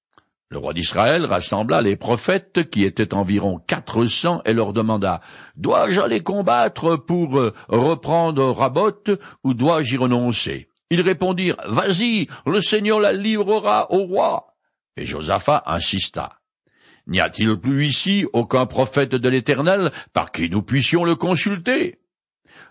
Le 0.52 0.58
roi 0.58 0.74
d'Israël 0.74 1.24
rassembla 1.24 1.80
les 1.80 1.96
prophètes, 1.96 2.68
qui 2.68 2.84
étaient 2.84 3.14
environ 3.14 3.58
quatre 3.66 4.04
cents, 4.04 4.42
et 4.44 4.52
leur 4.52 4.74
demanda 4.74 5.22
Dois-je 5.56 5.98
aller 5.98 6.22
combattre 6.22 6.96
pour 6.96 7.40
euh, 7.40 7.54
reprendre 7.68 8.50
Raboth, 8.50 9.10
ou 9.44 9.54
dois-je 9.54 9.94
y 9.94 9.96
renoncer? 9.96 10.68
Ils 10.90 11.00
répondirent 11.00 11.56
Vas-y, 11.68 12.26
le 12.44 12.60
Seigneur 12.60 13.00
la 13.00 13.14
livrera 13.14 13.90
au 13.92 14.04
roi. 14.04 14.54
Et 14.98 15.06
Josaphat 15.06 15.62
insista. 15.64 16.40
N'y 17.06 17.20
a-t-il 17.20 17.58
plus 17.58 17.86
ici 17.86 18.26
aucun 18.34 18.66
prophète 18.66 19.14
de 19.14 19.28
l'Éternel 19.30 19.90
par 20.12 20.32
qui 20.32 20.50
nous 20.50 20.60
puissions 20.60 21.04
le 21.04 21.14
consulter? 21.14 21.98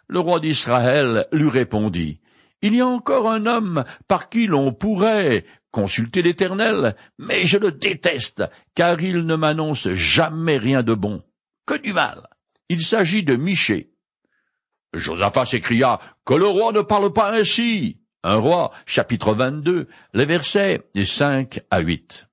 Le 0.08 0.20
roi 0.20 0.40
d'Israël 0.40 1.26
lui 1.32 1.50
répondit 1.50 2.20
il 2.62 2.76
y 2.76 2.82
a 2.82 2.88
encore 2.88 3.30
un 3.30 3.48
homme 3.48 3.84
par 4.08 4.30
qui 4.30 4.46
l'on 4.46 4.72
pourrait 4.72 5.46
consulter 5.72 6.22
l'Éternel, 6.22 6.96
mais 7.18 7.46
je 7.46 7.58
le 7.58 7.72
déteste, 7.72 8.44
car 8.76 9.02
il 9.02 9.26
ne 9.26 9.36
m'annonce 9.36 9.90
jamais 9.94 10.58
rien 10.58 10.84
de 10.84 10.94
bon, 10.94 11.24
que 11.66 11.78
du 11.78 11.94
mal. 11.94 12.28
Il 12.70 12.82
s'agit 12.82 13.24
de 13.24 13.36
Miché. 13.36 13.92
Josaphat 14.94 15.46
s'écria, 15.46 16.00
Que 16.26 16.34
le 16.34 16.48
roi 16.48 16.72
ne 16.72 16.82
parle 16.82 17.14
pas 17.14 17.34
ainsi. 17.34 17.98
Un 18.24 18.36
roi, 18.36 18.72
chapitre 18.86 19.34
22, 19.34 19.88
les 20.14 20.26
versets 20.26 20.82
5 20.96 21.62
à 21.72 21.80
8. 21.80 22.28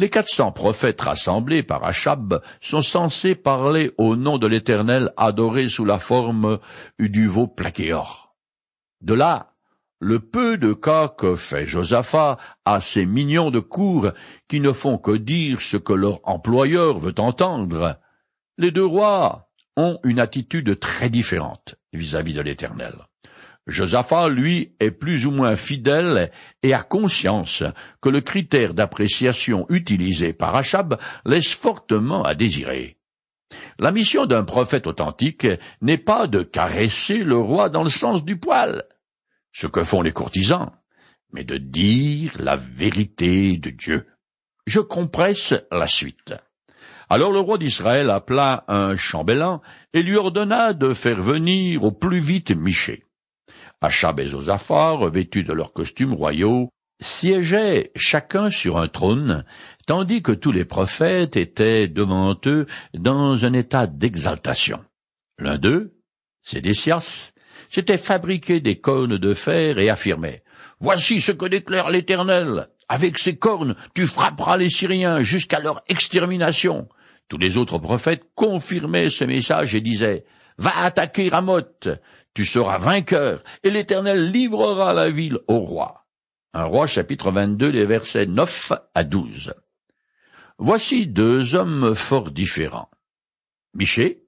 Les 0.00 0.10
quatre 0.10 0.28
cents 0.28 0.52
prophètes 0.52 1.00
rassemblés 1.00 1.62
par 1.62 1.84
Achab 1.84 2.40
sont 2.60 2.82
censés 2.82 3.34
parler 3.34 3.92
au 3.98 4.16
nom 4.16 4.38
de 4.38 4.46
l'Éternel 4.46 5.12
adoré 5.16 5.68
sous 5.68 5.84
la 5.84 5.98
forme 5.98 6.58
du 6.98 7.26
veau 7.26 7.48
plaquéor. 7.48 8.36
De 9.00 9.14
là, 9.14 9.54
le 10.00 10.20
peu 10.20 10.58
de 10.58 10.72
cas 10.72 11.08
que 11.08 11.34
fait 11.34 11.66
Josaphat 11.66 12.38
à 12.64 12.80
ces 12.80 13.04
mignons 13.04 13.50
de 13.50 13.58
cour 13.58 14.12
qui 14.48 14.60
ne 14.60 14.72
font 14.72 14.98
que 14.98 15.16
dire 15.16 15.60
ce 15.60 15.76
que 15.76 15.92
leur 15.92 16.20
employeur 16.22 16.98
veut 16.98 17.14
entendre. 17.18 17.98
Les 18.58 18.70
deux 18.70 18.84
rois 18.84 19.48
ont 19.76 19.98
une 20.04 20.20
attitude 20.20 20.78
très 20.78 21.10
différente 21.10 21.76
vis-à-vis 21.92 22.34
de 22.34 22.40
l'Éternel. 22.40 22.94
Josaphat, 23.66 24.28
lui, 24.28 24.74
est 24.80 24.90
plus 24.90 25.26
ou 25.26 25.30
moins 25.30 25.54
fidèle 25.54 26.30
et 26.62 26.72
a 26.72 26.82
conscience 26.82 27.62
que 28.00 28.08
le 28.08 28.22
critère 28.22 28.72
d'appréciation 28.72 29.66
utilisé 29.68 30.32
par 30.32 30.56
Achab 30.56 30.98
laisse 31.26 31.52
fortement 31.52 32.22
à 32.22 32.34
désirer. 32.34 32.96
La 33.78 33.92
mission 33.92 34.26
d'un 34.26 34.44
prophète 34.44 34.86
authentique 34.86 35.46
n'est 35.82 35.98
pas 35.98 36.26
de 36.26 36.42
caresser 36.42 37.22
le 37.24 37.36
roi 37.36 37.68
dans 37.68 37.84
le 37.84 37.90
sens 37.90 38.24
du 38.24 38.38
poil, 38.38 38.84
ce 39.58 39.66
que 39.66 39.82
font 39.82 40.02
les 40.02 40.12
courtisans, 40.12 40.70
mais 41.32 41.42
de 41.42 41.58
dire 41.58 42.30
la 42.38 42.54
vérité 42.54 43.56
de 43.56 43.70
Dieu. 43.70 44.06
Je 44.66 44.78
compresse 44.78 45.52
la 45.72 45.88
suite. 45.88 46.32
Alors 47.08 47.32
le 47.32 47.40
roi 47.40 47.58
d'Israël 47.58 48.08
appela 48.10 48.64
un 48.68 48.96
chambellan 48.96 49.60
et 49.92 50.04
lui 50.04 50.14
ordonna 50.14 50.74
de 50.74 50.94
faire 50.94 51.20
venir 51.20 51.82
au 51.82 51.90
plus 51.90 52.20
vite 52.20 52.52
Miché. 52.52 53.04
Achab 53.80 54.20
et 54.20 54.26
Zosaphat, 54.26 54.92
revêtus 54.92 55.42
de 55.42 55.52
leurs 55.52 55.72
costumes 55.72 56.14
royaux, 56.14 56.68
siégeaient 57.00 57.90
chacun 57.96 58.50
sur 58.50 58.78
un 58.78 58.86
trône, 58.86 59.44
tandis 59.86 60.22
que 60.22 60.32
tous 60.32 60.52
les 60.52 60.66
prophètes 60.66 61.36
étaient 61.36 61.88
devant 61.88 62.36
eux 62.46 62.66
dans 62.94 63.44
un 63.44 63.54
état 63.54 63.88
d'exaltation. 63.88 64.84
L'un 65.36 65.58
d'eux, 65.58 65.98
Sédécias, 66.42 67.32
s'était 67.68 67.98
fabriqué 67.98 68.60
des 68.60 68.80
cornes 68.80 69.18
de 69.18 69.34
fer 69.34 69.78
et 69.78 69.90
affirmait 69.90 70.42
Voici 70.80 71.20
ce 71.20 71.32
que 71.32 71.46
déclare 71.46 71.90
l'Éternel. 71.90 72.68
Avec 72.88 73.18
ces 73.18 73.36
cornes, 73.36 73.76
tu 73.94 74.06
frapperas 74.06 74.56
les 74.56 74.70
Syriens 74.70 75.22
jusqu'à 75.22 75.60
leur 75.60 75.82
extermination. 75.88 76.88
Tous 77.28 77.38
les 77.38 77.56
autres 77.56 77.78
prophètes 77.78 78.24
confirmaient 78.34 79.10
ce 79.10 79.24
message 79.24 79.74
et 79.74 79.80
disaient 79.80 80.24
Va 80.56 80.76
attaquer 80.78 81.28
Ramoth, 81.28 81.88
tu 82.34 82.44
seras 82.44 82.78
vainqueur, 82.78 83.44
et 83.62 83.70
l'Éternel 83.70 84.26
livrera 84.30 84.92
la 84.92 85.10
ville 85.10 85.38
au 85.46 85.58
roi. 85.58 86.06
Un 86.54 86.64
roi 86.64 86.86
chapitre 86.86 87.30
22 87.30 87.72
des 87.72 87.84
versets 87.84 88.26
9 88.26 88.72
à 88.94 89.04
12. 89.04 89.54
Voici 90.58 91.06
deux 91.06 91.54
hommes 91.54 91.94
fort 91.94 92.30
différents. 92.30 92.90
Miché, 93.74 94.22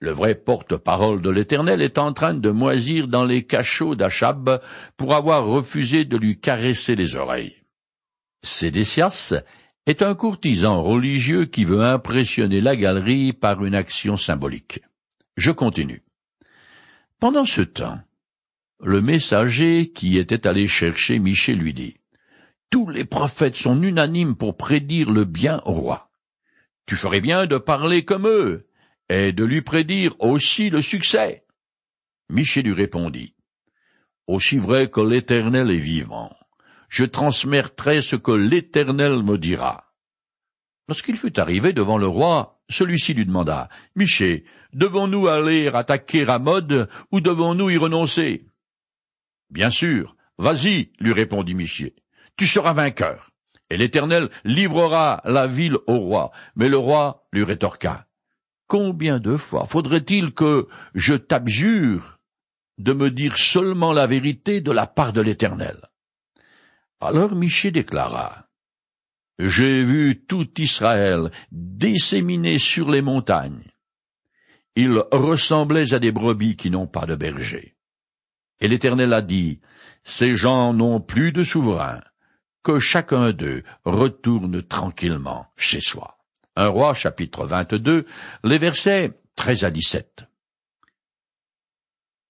le 0.00 0.12
vrai 0.12 0.34
porte-parole 0.34 1.22
de 1.22 1.30
l'Éternel 1.30 1.80
est 1.80 1.98
en 1.98 2.12
train 2.12 2.34
de 2.34 2.50
moisir 2.50 3.08
dans 3.08 3.24
les 3.24 3.44
cachots 3.44 3.94
d'Achab 3.94 4.60
pour 4.96 5.14
avoir 5.14 5.46
refusé 5.46 6.04
de 6.04 6.16
lui 6.16 6.38
caresser 6.38 6.94
les 6.94 7.16
oreilles. 7.16 7.56
Sédécias 8.42 9.32
est 9.86 10.02
un 10.02 10.14
courtisan 10.14 10.82
religieux 10.82 11.46
qui 11.46 11.64
veut 11.64 11.82
impressionner 11.82 12.60
la 12.60 12.76
galerie 12.76 13.32
par 13.32 13.64
une 13.64 13.74
action 13.74 14.16
symbolique. 14.16 14.80
Je 15.36 15.50
continue. 15.50 16.02
Pendant 17.20 17.44
ce 17.44 17.62
temps, 17.62 17.98
le 18.82 19.00
messager 19.00 19.90
qui 19.90 20.18
était 20.18 20.46
allé 20.46 20.68
chercher 20.68 21.18
Michel 21.18 21.58
lui 21.58 21.72
dit 21.72 21.96
Tous 22.70 22.88
les 22.90 23.04
prophètes 23.04 23.56
sont 23.56 23.80
unanimes 23.80 24.36
pour 24.36 24.56
prédire 24.56 25.10
le 25.10 25.24
bien 25.24 25.62
au 25.64 25.72
roi. 25.72 26.10
Tu 26.86 26.96
ferais 26.96 27.20
bien 27.20 27.46
de 27.46 27.56
parler 27.56 28.04
comme 28.04 28.26
eux, 28.26 28.66
et 29.08 29.32
de 29.32 29.44
lui 29.44 29.62
prédire 29.62 30.14
aussi 30.20 30.70
le 30.70 30.82
succès. 30.82 31.44
Michel 32.28 32.64
lui 32.64 32.72
répondit, 32.72 33.34
Aussi 34.26 34.58
vrai 34.58 34.88
que 34.88 35.00
l'Éternel 35.00 35.70
est 35.70 35.78
vivant, 35.78 36.34
je 36.88 37.04
transmettrai 37.04 38.02
ce 38.02 38.16
que 38.16 38.32
l'Éternel 38.32 39.22
me 39.22 39.36
dira. 39.36 39.92
Lorsqu'il 40.88 41.16
fut 41.16 41.38
arrivé 41.40 41.72
devant 41.72 41.98
le 41.98 42.06
roi, 42.06 42.62
celui-ci 42.68 43.14
lui 43.14 43.26
demanda, 43.26 43.68
Miché, 43.96 44.44
devons-nous 44.72 45.28
aller 45.28 45.68
attaquer 45.68 46.24
Ramod 46.24 46.88
ou 47.10 47.20
devons-nous 47.20 47.70
y 47.70 47.76
renoncer? 47.76 48.46
Bien 49.50 49.70
sûr, 49.70 50.16
vas-y, 50.38 50.92
lui 50.98 51.12
répondit 51.12 51.54
Miché, 51.54 51.94
tu 52.36 52.46
seras 52.46 52.72
vainqueur. 52.72 53.30
Et 53.70 53.76
l'Éternel 53.76 54.30
livrera 54.44 55.22
la 55.24 55.46
ville 55.46 55.78
au 55.86 55.98
roi. 55.98 56.32
Mais 56.54 56.68
le 56.68 56.76
roi 56.76 57.26
lui 57.32 57.44
rétorqua, 57.44 58.06
Combien 58.66 59.18
de 59.18 59.36
fois 59.36 59.66
faudrait-il 59.66 60.32
que 60.32 60.68
je 60.94 61.14
t'abjure 61.14 62.18
de 62.78 62.92
me 62.92 63.10
dire 63.10 63.36
seulement 63.36 63.92
la 63.92 64.06
vérité 64.06 64.60
de 64.60 64.72
la 64.72 64.86
part 64.86 65.12
de 65.12 65.20
l'Éternel? 65.20 65.76
Alors 67.00 67.34
Miché 67.34 67.70
déclara, 67.70 68.48
J'ai 69.38 69.84
vu 69.84 70.24
tout 70.26 70.48
Israël 70.58 71.30
disséminé 71.52 72.58
sur 72.58 72.90
les 72.90 73.02
montagnes. 73.02 73.70
Ils 74.76 75.02
ressemblaient 75.12 75.92
à 75.92 75.98
des 75.98 76.12
brebis 76.12 76.56
qui 76.56 76.70
n'ont 76.70 76.86
pas 76.86 77.06
de 77.06 77.14
berger. 77.14 77.76
Et 78.60 78.68
l'Éternel 78.68 79.12
a 79.12 79.22
dit, 79.22 79.60
Ces 80.02 80.34
gens 80.34 80.72
n'ont 80.72 81.00
plus 81.00 81.32
de 81.32 81.44
souverain, 81.44 82.00
que 82.62 82.78
chacun 82.78 83.32
d'eux 83.32 83.62
retourne 83.84 84.62
tranquillement 84.62 85.46
chez 85.56 85.80
soi. 85.80 86.16
Un 86.56 86.68
roi, 86.68 86.94
chapitre 86.94 87.46
22, 87.46 88.06
les 88.44 88.58
versets 88.58 89.12
13 89.34 89.64
à 89.64 89.70
17. 89.70 90.26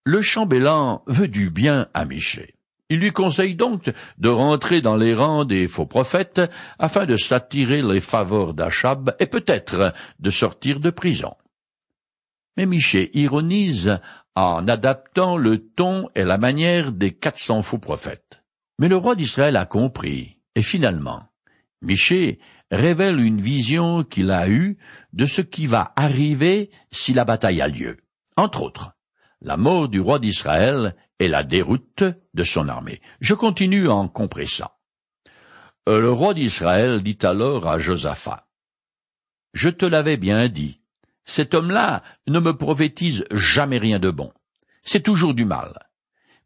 Le 0.05 0.23
chambellan 0.23 1.03
veut 1.07 1.29
du 1.29 1.51
bien 1.51 1.89
à 1.93 2.07
Miché. 2.07 2.55
Il 2.89 3.01
lui 3.01 3.11
conseille 3.11 3.55
donc 3.55 3.91
de 4.17 4.29
rentrer 4.31 4.81
dans 4.81 4.97
les 4.97 5.15
rangs 5.15 5.45
des 5.45 5.69
faux 5.69 5.85
prophètes 5.85 6.41
afin 6.79 7.05
de 7.05 7.17
s'attirer 7.17 7.83
les 7.83 8.01
faveurs 8.01 8.55
d'Achab 8.55 9.15
et 9.19 9.27
peut-être 9.27 9.93
de 10.19 10.31
sortir 10.31 10.81
de 10.81 10.91
prison. 10.91 11.35
Mais 12.57 12.65
Miché 12.65 13.11
ironise 13.19 14.01
en 14.35 14.67
adaptant 14.69 15.37
le 15.37 15.59
ton 15.59 16.09
et 16.15 16.25
la 16.25 16.39
manière 16.39 16.93
des 16.93 17.13
quatre 17.13 17.39
cents 17.39 17.63
faux 17.63 17.79
prophètes. 17.79 18.43
Mais 18.79 18.89
le 18.89 18.97
roi 18.97 19.17
d'Israël 19.17 19.57
a 19.57 19.67
compris, 19.67 20.39
et 20.55 20.63
finalement, 20.63 21.29
Michée 21.85 22.39
révèle 22.75 23.21
une 23.21 23.41
vision 23.41 24.05
qu'il 24.05 24.31
a 24.31 24.49
eue 24.49 24.79
de 25.13 25.27
ce 25.27 25.41
qui 25.41 25.67
va 25.67 25.93
arriver 25.97 26.71
si 26.91 27.15
la 27.15 27.25
bataille 27.25 27.63
a 27.63 27.69
lieu. 27.69 27.99
Entre 28.37 28.63
autres, 28.63 28.93
la 29.41 29.57
mort 29.57 29.89
du 29.89 30.01
roi 30.01 30.19
d'Israël 30.19 30.97
et 31.19 31.29
la 31.29 31.45
déroute 31.45 32.05
de 32.35 32.43
son 32.43 32.69
armée. 32.69 33.01
Je 33.21 33.35
continue 33.35 33.89
en 33.89 34.09
compressant. 34.09 34.71
Euh, 35.89 36.01
le 36.01 36.11
roi 36.11 36.35
d'Israël 36.35 37.03
dit 37.03 37.19
alors 37.23 37.67
à 37.67 37.79
Josaphat, 37.79 38.47
Je 39.53 39.69
te 39.69 39.85
l'avais 39.85 40.17
bien 40.17 40.49
dit, 40.49 40.81
cet 41.25 41.55
homme-là 41.55 42.03
ne 42.27 42.41
me 42.41 42.57
prophétise 42.57 43.25
jamais 43.31 43.79
rien 43.79 43.99
de 43.99 44.11
bon. 44.11 44.33
C'est 44.83 45.03
toujours 45.03 45.35
du 45.35 45.45
mal. 45.45 45.79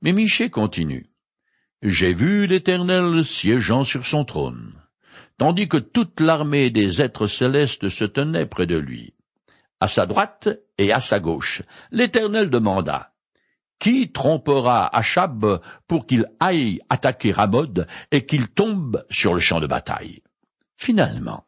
Mais 0.02 0.12
Michée 0.12 0.50
continue. 0.50 1.11
J'ai 1.82 2.12
vu 2.12 2.47
l'Éternel 2.47 3.25
siégeant 3.25 3.85
sur 3.85 4.04
son 4.04 4.25
trône, 4.25 4.75
tandis 5.38 5.68
que 5.68 5.76
toute 5.76 6.20
l'armée 6.20 6.70
des 6.70 7.02
êtres 7.02 7.26
célestes 7.26 7.88
se 7.88 8.04
tenait 8.04 8.46
près 8.46 8.66
de 8.66 8.76
lui. 8.76 9.14
À 9.80 9.87
sa 9.87 10.06
droite 10.06 10.48
et 10.76 10.92
à 10.92 11.00
sa 11.00 11.20
gauche, 11.20 11.62
l'Éternel 11.90 12.50
demanda, 12.50 13.12
Qui 13.78 14.10
trompera 14.10 14.87
Achab 14.96 15.60
pour 15.87 16.06
qu'il 16.06 16.26
aille 16.40 16.80
attaquer 16.88 17.30
Ramod 17.30 17.87
et 18.10 18.26
qu'il 18.26 18.48
tombe 18.48 19.04
sur 19.08 19.34
le 19.34 19.40
champ 19.40 19.60
de 19.60 19.68
bataille? 19.68 20.22
Finalement, 20.76 21.44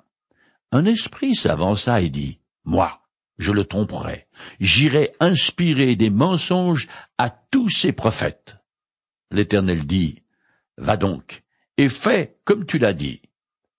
un 0.71 0.85
esprit 0.85 1.35
s'avança 1.35 2.01
et 2.01 2.11
dit, 2.11 2.39
Moi, 2.65 3.01
je 3.39 3.53
le 3.53 3.65
tromperai. 3.65 4.29
J'irai 4.61 5.13
inspirer 5.19 5.97
des 5.97 6.11
mensonges 6.11 6.87
à 7.19 7.31
tous 7.31 7.69
ces 7.69 7.93
prophètes. 7.93 8.59
L'Éternel 9.33 9.87
dit, 9.87 10.23
Va 10.77 10.97
donc, 10.97 11.43
et 11.77 11.89
fais 11.89 12.39
comme 12.45 12.67
tu 12.67 12.79
l'as 12.79 12.93
dit. 12.93 13.23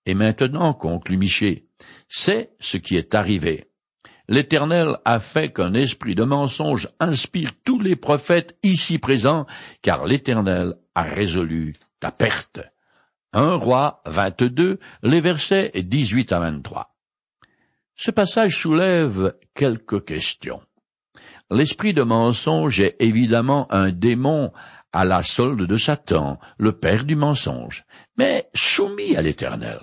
Et 0.06 0.14
maintenant, 0.14 0.74
conclut 0.74 1.16
Michée, 1.16 1.68
c'est 2.08 2.50
ce 2.60 2.76
qui 2.76 2.96
est 2.96 3.14
arrivé. 3.14 3.68
L'Éternel 4.28 4.96
a 5.04 5.20
fait 5.20 5.52
qu'un 5.52 5.74
esprit 5.74 6.14
de 6.14 6.24
mensonge 6.24 6.88
inspire 7.00 7.52
tous 7.64 7.80
les 7.80 7.96
prophètes 7.96 8.56
ici 8.62 8.98
présents, 8.98 9.46
car 9.82 10.06
l'Éternel 10.06 10.74
a 10.94 11.02
résolu 11.02 11.74
ta 12.00 12.10
perte. 12.10 12.60
Un 13.32 13.54
roi 13.54 14.02
22, 14.06 14.78
les 15.02 15.20
versets 15.20 15.72
18 15.74 16.32
à 16.32 16.40
23. 16.40 16.94
Ce 17.96 18.10
passage 18.10 18.58
soulève 18.58 19.34
quelques 19.54 20.04
questions. 20.04 20.60
L'esprit 21.50 21.92
de 21.92 22.02
mensonge 22.02 22.80
est 22.80 22.96
évidemment 23.00 23.70
un 23.70 23.90
démon 23.90 24.52
à 24.92 25.04
la 25.04 25.22
solde 25.22 25.66
de 25.66 25.76
Satan, 25.76 26.38
le 26.58 26.72
père 26.72 27.04
du 27.04 27.16
mensonge, 27.16 27.84
mais 28.16 28.48
soumis 28.54 29.16
à 29.16 29.22
l'Éternel. 29.22 29.80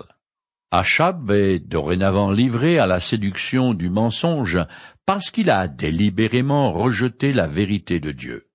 Achab 0.70 1.32
est 1.32 1.58
dorénavant 1.58 2.30
livré 2.30 2.78
à 2.78 2.86
la 2.86 3.00
séduction 3.00 3.74
du 3.74 3.90
mensonge 3.90 4.60
parce 5.04 5.32
qu'il 5.32 5.50
a 5.50 5.66
délibérément 5.66 6.72
rejeté 6.72 7.32
la 7.32 7.48
vérité 7.48 7.98
de 7.98 8.12
Dieu. 8.12 8.48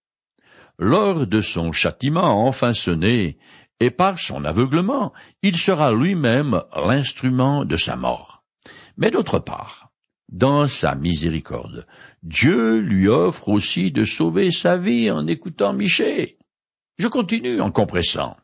Lors 0.80 1.28
de 1.28 1.42
son 1.42 1.74
châtiment 1.74 2.48
enfin 2.48 2.74
sonné, 2.74 3.38
et 3.82 3.92
par 3.92 4.20
son 4.20 4.46
aveuglement, 4.46 5.12
il 5.42 5.58
sera 5.58 5.92
lui-même 5.92 6.62
l'instrument 6.76 7.66
de 7.66 7.76
sa 7.76 7.98
mort. 7.98 8.46
Mais 8.98 9.12
d'autre 9.12 9.40
part, 9.40 9.90
dans 10.30 10.68
sa 10.68 10.96
miséricorde, 10.96 11.86
Dieu 12.24 12.78
lui 12.78 13.10
offre 13.10 13.50
aussi 13.50 13.92
de 13.92 14.06
sauver 14.06 14.52
sa 14.52 14.78
vie 14.78 15.12
en 15.12 15.28
écoutant 15.28 15.74
Michée. 15.74 16.38
Je 16.98 17.08
continue 17.08 17.60
en 17.60 17.72
compressant. 17.72 18.38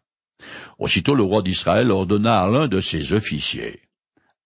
Aussitôt 0.77 1.15
le 1.15 1.23
roi 1.23 1.41
d'Israël 1.41 1.91
ordonna 1.91 2.41
à 2.41 2.49
l'un 2.49 2.67
de 2.67 2.81
ses 2.81 3.13
officiers. 3.13 3.81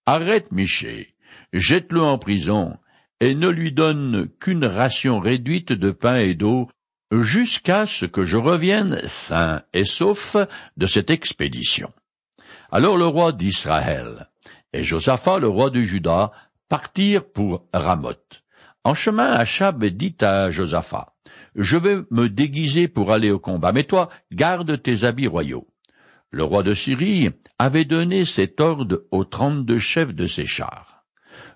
Arrête 0.05 0.51
Michée, 0.51 1.15
jette-le 1.53 2.01
en 2.01 2.19
prison, 2.19 2.77
et 3.19 3.33
ne 3.33 3.50
lui 3.50 3.71
donne 3.71 4.29
qu'une 4.39 4.65
ration 4.65 5.19
réduite 5.19 5.71
de 5.71 5.91
pain 5.91 6.17
et 6.17 6.35
d'eau 6.35 6.69
jusqu'à 7.12 7.88
ce 7.88 8.05
que 8.05 8.25
je 8.25 8.38
revienne 8.38 9.01
sain 9.08 9.63
et 9.73 9.86
sauf 9.86 10.36
de 10.77 10.86
cette 10.86 11.10
expédition. 11.10 11.91
Alors 12.71 12.97
le 12.97 13.08
roi 13.08 13.32
d'Israël 13.32 14.30
et 14.73 14.84
Josaphat, 14.84 15.39
le 15.39 15.47
roi 15.47 15.69
de 15.69 15.82
Juda, 15.82 16.32
partirent 16.67 17.25
pour 17.25 17.65
Ramoth. 17.73 18.43
En 18.84 18.93
chemin, 18.93 19.32
Achab 19.32 19.84
dit 19.86 20.17
à 20.21 20.51
Josaphat, 20.51 21.15
Je 21.56 21.78
vais 21.78 21.98
me 22.12 22.28
déguiser 22.28 22.88
pour 22.88 23.12
aller 23.12 23.32
au 23.32 23.39
combat, 23.39 23.72
mais 23.72 23.86
toi, 23.86 24.10
garde 24.32 24.82
tes 24.82 25.04
habits 25.04 25.28
royaux. 25.28 25.68
Le 26.32 26.44
roi 26.44 26.63
de 26.63 26.74
Syrie 26.74 27.30
avait 27.60 27.86
donné 27.86 28.26
cet 28.26 28.60
ordre 28.60 29.06
aux 29.12 29.24
trente-deux 29.24 29.78
chefs 29.78 30.13
de 30.13 30.26
ses 30.26 30.46
chars. 30.46 31.06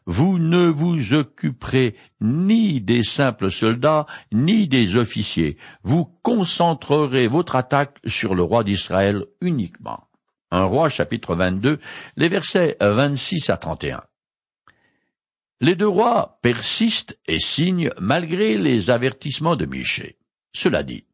Vous 0.06 0.40
ne 0.40 0.68
vous 0.68 1.14
occuperez 1.14 1.96
ni 2.22 2.82
des 2.82 3.04
simples 3.04 3.52
soldats, 3.52 4.06
ni 4.32 4.68
des 4.68 4.96
officiers. 4.96 5.58
Vous 5.84 6.06
concentrerez 6.24 7.28
votre 7.28 7.56
attaque 7.56 7.98
sur 8.06 8.36
le 8.36 8.44
roi 8.44 8.64
d'Israël 8.64 9.26
uniquement. 9.42 10.08
Un 10.52 10.64
roi 10.64 10.90
chapitre 10.90 11.36
22, 11.36 11.80
les 12.16 12.30
versets 12.30 12.78
26 12.82 13.50
à 13.50 13.58
31. 13.58 14.02
Les 15.62 15.76
deux 15.76 15.88
rois 15.88 16.39
persistent 16.41 17.19
et 17.28 17.39
signent 17.39 17.91
malgré 18.00 18.58
les 18.58 18.89
avertissements 18.89 19.56
de 19.56 19.65
Michée. 19.65 20.17
Cela 20.54 20.84
dit, 20.84 21.06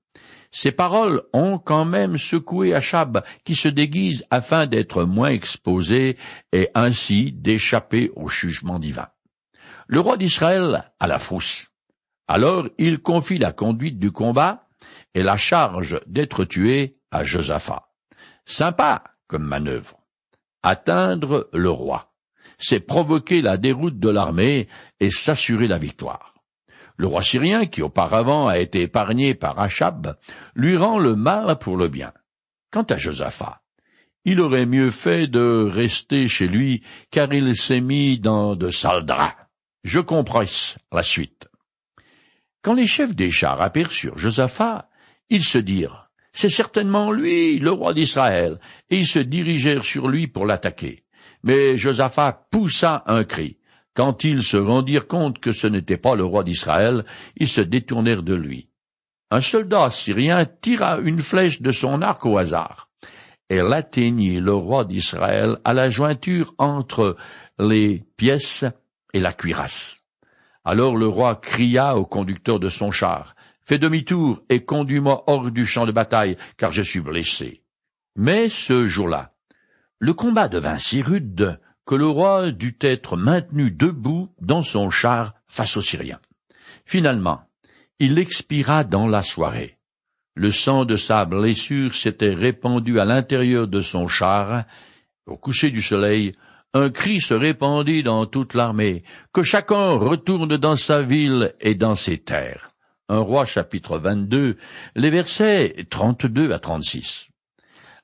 ces 0.52 0.72
paroles 0.72 1.24
ont 1.34 1.58
quand 1.58 1.84
même 1.84 2.18
secoué 2.18 2.74
Achab, 2.74 3.24
qui 3.44 3.56
se 3.56 3.68
déguise 3.68 4.26
afin 4.30 4.68
d'être 4.68 5.04
moins 5.04 5.30
exposé 5.30 6.18
et 6.54 6.70
ainsi 6.76 7.34
d'échapper 7.34 8.12
au 8.16 8.30
jugement 8.30 8.80
divin. 8.80 9.10
Le 9.88 10.00
roi 10.00 10.16
d'Israël 10.16 10.92
a 11.00 11.08
la 11.08 11.20
frousse. 11.20 11.68
Alors 12.28 12.70
il 12.78 13.00
confie 13.00 13.38
la 13.38 13.52
conduite 13.52 14.00
du 14.00 14.12
combat 14.12 14.70
et 15.14 15.24
la 15.24 15.38
charge 15.38 16.00
d'être 16.08 16.46
tué 16.46 17.00
à 17.12 17.24
Josaphat. 17.24 17.90
Sympa, 18.46 19.04
comme 19.28 19.44
manœuvre. 19.44 20.00
Atteindre 20.64 21.50
le 21.52 21.70
roi, 21.70 22.15
c'est 22.58 22.80
provoquer 22.80 23.42
la 23.42 23.58
déroute 23.58 24.00
de 24.00 24.10
l'armée 24.10 24.68
et 25.00 25.10
s'assurer 25.10 25.68
la 25.68 25.78
victoire. 25.78 26.34
Le 26.98 27.08
roi 27.08 27.22
syrien, 27.22 27.66
qui 27.66 27.82
auparavant 27.82 28.48
a 28.48 28.60
été 28.60 28.84
épargné 28.84 29.36
par 29.36 29.60
Achab, 29.60 30.18
lui 30.56 30.78
rend 30.78 30.98
le 30.98 31.16
mal 31.16 31.58
pour 31.60 31.76
le 31.76 31.90
bien. 31.90 32.14
Quant 32.72 32.84
à 32.84 32.98
Josaphat, 32.98 33.62
il 34.24 34.40
aurait 34.40 34.66
mieux 34.66 34.92
fait 34.92 35.28
de 35.28 35.70
rester 35.70 36.28
chez 36.28 36.48
lui, 36.48 36.84
car 37.12 37.32
il 37.34 37.56
s'est 37.56 37.82
mis 37.82 38.18
dans 38.18 38.56
de 38.56 38.70
sales 38.70 39.06
draps. 39.06 39.36
Je 39.84 40.00
compresse 40.00 40.78
la 40.92 41.04
suite. 41.04 41.48
Quand 42.64 42.74
les 42.74 42.88
chefs 42.88 43.16
des 43.16 43.30
chars 43.30 43.62
aperçurent 43.62 44.18
Josaphat, 44.18 44.90
ils 45.30 45.44
se 45.44 45.58
dirent 45.58 46.06
c'est 46.36 46.50
certainement 46.50 47.14
lui, 47.14 47.60
le 47.60 47.72
roi 47.72 47.94
d'Israël, 47.94 48.60
et 48.90 48.98
ils 48.98 49.08
se 49.08 49.20
dirigèrent 49.20 49.86
sur 49.86 50.10
lui 50.10 50.28
pour 50.28 50.46
l'attaquer. 50.46 51.05
Mais 51.46 51.78
Josaphat 51.78 52.48
poussa 52.52 53.04
un 53.06 53.24
cri. 53.24 53.58
Quand 53.94 54.24
ils 54.24 54.44
se 54.44 54.58
rendirent 54.58 55.08
compte 55.08 55.40
que 55.40 55.52
ce 55.52 55.68
n'était 55.68 55.98
pas 55.98 56.16
le 56.16 56.26
roi 56.26 56.44
d'Israël, 56.44 57.06
ils 57.38 57.48
se 57.48 57.62
détournèrent 57.62 58.24
de 58.24 58.34
lui. 58.34 58.68
Un 59.32 59.42
soldat 59.42 59.90
syrien 59.92 60.46
tira 60.46 60.98
une 60.98 61.22
flèche 61.22 61.62
de 61.62 61.72
son 61.72 62.02
arc 62.02 62.26
au 62.26 62.38
hasard. 62.38 62.90
Elle 63.48 63.72
atteignit 63.74 64.42
le 64.42 64.54
roi 64.54 64.86
d'Israël 64.86 65.58
à 65.64 65.74
la 65.74 65.90
jointure 65.90 66.56
entre 66.58 67.16
les 67.60 68.04
pièces 68.18 68.66
et 69.14 69.20
la 69.20 69.32
cuirasse. 69.32 70.00
Alors 70.64 70.98
le 70.98 71.08
roi 71.08 71.36
cria 71.36 71.96
au 71.96 72.06
conducteur 72.06 72.60
de 72.60 72.70
son 72.70 72.90
char. 72.90 73.36
Fais 73.62 73.78
demi-tour 73.78 74.42
et 74.50 74.66
conduis-moi 74.66 75.24
hors 75.28 75.52
du 75.52 75.66
champ 75.66 75.86
de 75.86 75.92
bataille, 75.92 76.38
car 76.58 76.72
je 76.72 76.82
suis 76.82 77.02
blessé. 77.02 77.62
Mais 78.16 78.50
ce 78.50 78.88
jour-là, 78.88 79.35
le 80.00 80.14
combat 80.14 80.50
devint 80.50 80.78
si 80.78 81.02
rude 81.02 81.60
que 81.86 81.96
le 81.96 82.08
roi 82.08 82.52
dut 82.52 82.78
être 82.82 83.16
maintenu 83.16 83.72
debout 83.72 84.30
dans 84.42 84.64
son 84.64 84.90
char 84.90 85.36
face 85.48 85.78
aux 85.78 85.82
Syriens. 85.82 86.20
Finalement, 86.86 87.42
il 88.00 88.20
expira 88.20 88.84
dans 88.84 89.08
la 89.08 89.22
soirée. 89.22 89.78
Le 90.34 90.52
sang 90.52 90.84
de 90.84 90.96
sa 90.96 91.24
blessure 91.26 91.94
s'était 91.94 92.34
répandu 92.34 93.00
à 93.00 93.06
l'intérieur 93.06 93.68
de 93.68 93.80
son 93.80 94.08
char. 94.08 94.66
Au 95.28 95.38
coucher 95.38 95.72
du 95.72 95.82
soleil, 95.82 96.34
un 96.74 96.90
cri 96.90 97.22
se 97.22 97.34
répandit 97.34 98.04
dans 98.04 98.26
toute 98.26 98.54
l'armée, 98.54 99.04
que 99.32 99.44
chacun 99.44 99.92
retourne 99.92 100.58
dans 100.58 100.76
sa 100.76 101.04
ville 101.04 101.54
et 101.62 101.74
dans 101.74 101.96
ses 101.96 102.18
terres. 102.18 102.72
Un 103.08 103.20
roi 103.20 103.46
chapitre 103.46 103.98
22, 103.98 104.58
les 104.96 105.10
versets 105.10 105.86
32 105.90 106.52
à 106.52 106.60
36. 106.60 107.30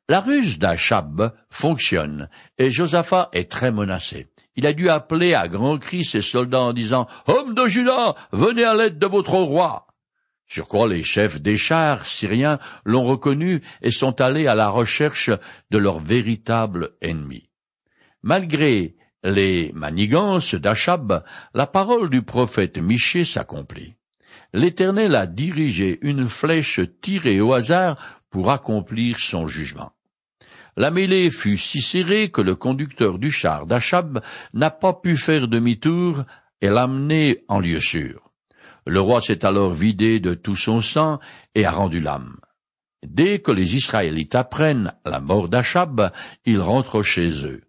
La 0.09 0.19
ruse 0.19 0.59
d'Achab 0.59 1.33
fonctionne, 1.49 2.29
et 2.57 2.71
Josaphat 2.71 3.29
est 3.33 3.49
très 3.49 3.71
menacé. 3.71 4.27
Il 4.55 4.65
a 4.65 4.73
dû 4.73 4.89
appeler 4.89 5.33
à 5.33 5.47
grands 5.47 5.77
cris 5.77 6.03
ses 6.03 6.21
soldats 6.21 6.61
en 6.61 6.73
disant 6.73 7.07
Hommes 7.27 7.55
de 7.55 7.67
Juda, 7.67 8.15
venez 8.31 8.63
à 8.63 8.75
l'aide 8.75 8.99
de 8.99 9.07
votre 9.07 9.35
roi. 9.35 9.87
Sur 10.47 10.67
quoi 10.67 10.89
les 10.89 11.03
chefs 11.03 11.41
des 11.41 11.55
chars 11.55 12.05
syriens 12.05 12.59
l'ont 12.83 13.05
reconnu 13.05 13.61
et 13.81 13.91
sont 13.91 14.19
allés 14.19 14.47
à 14.47 14.55
la 14.55 14.67
recherche 14.67 15.29
de 15.69 15.77
leur 15.77 15.99
véritable 15.99 16.91
ennemi. 17.01 17.49
Malgré 18.21 18.97
les 19.23 19.71
manigances 19.73 20.55
d'Achab, 20.55 21.23
la 21.53 21.67
parole 21.67 22.09
du 22.09 22.21
prophète 22.21 22.79
Michée 22.79 23.23
s'accomplit. 23.23 23.95
L'Éternel 24.53 25.15
a 25.15 25.25
dirigé 25.25 25.99
une 26.01 26.27
flèche 26.27 26.81
tirée 27.01 27.39
au 27.39 27.53
hasard 27.53 28.20
pour 28.31 28.49
accomplir 28.49 29.19
son 29.19 29.45
jugement. 29.45 29.91
La 30.77 30.89
mêlée 30.89 31.29
fut 31.29 31.57
si 31.57 31.81
serrée 31.81 32.31
que 32.31 32.41
le 32.41 32.55
conducteur 32.55 33.19
du 33.19 33.29
char 33.29 33.67
d'Achab 33.67 34.23
n'a 34.53 34.71
pas 34.71 34.93
pu 34.93 35.17
faire 35.17 35.47
demi-tour 35.47 36.23
et 36.61 36.69
l'amener 36.69 37.43
en 37.49 37.59
lieu 37.59 37.79
sûr. 37.79 38.31
Le 38.87 39.01
roi 39.01 39.21
s'est 39.21 39.45
alors 39.45 39.73
vidé 39.73 40.19
de 40.19 40.33
tout 40.33 40.55
son 40.55 40.81
sang 40.81 41.19
et 41.53 41.65
a 41.65 41.71
rendu 41.71 41.99
l'âme. 41.99 42.37
Dès 43.05 43.39
que 43.39 43.51
les 43.51 43.75
Israélites 43.75 44.35
apprennent 44.35 44.93
la 45.05 45.19
mort 45.19 45.49
d'Achab, 45.49 46.11
ils 46.45 46.59
rentrent 46.59 47.03
chez 47.03 47.45
eux. 47.45 47.61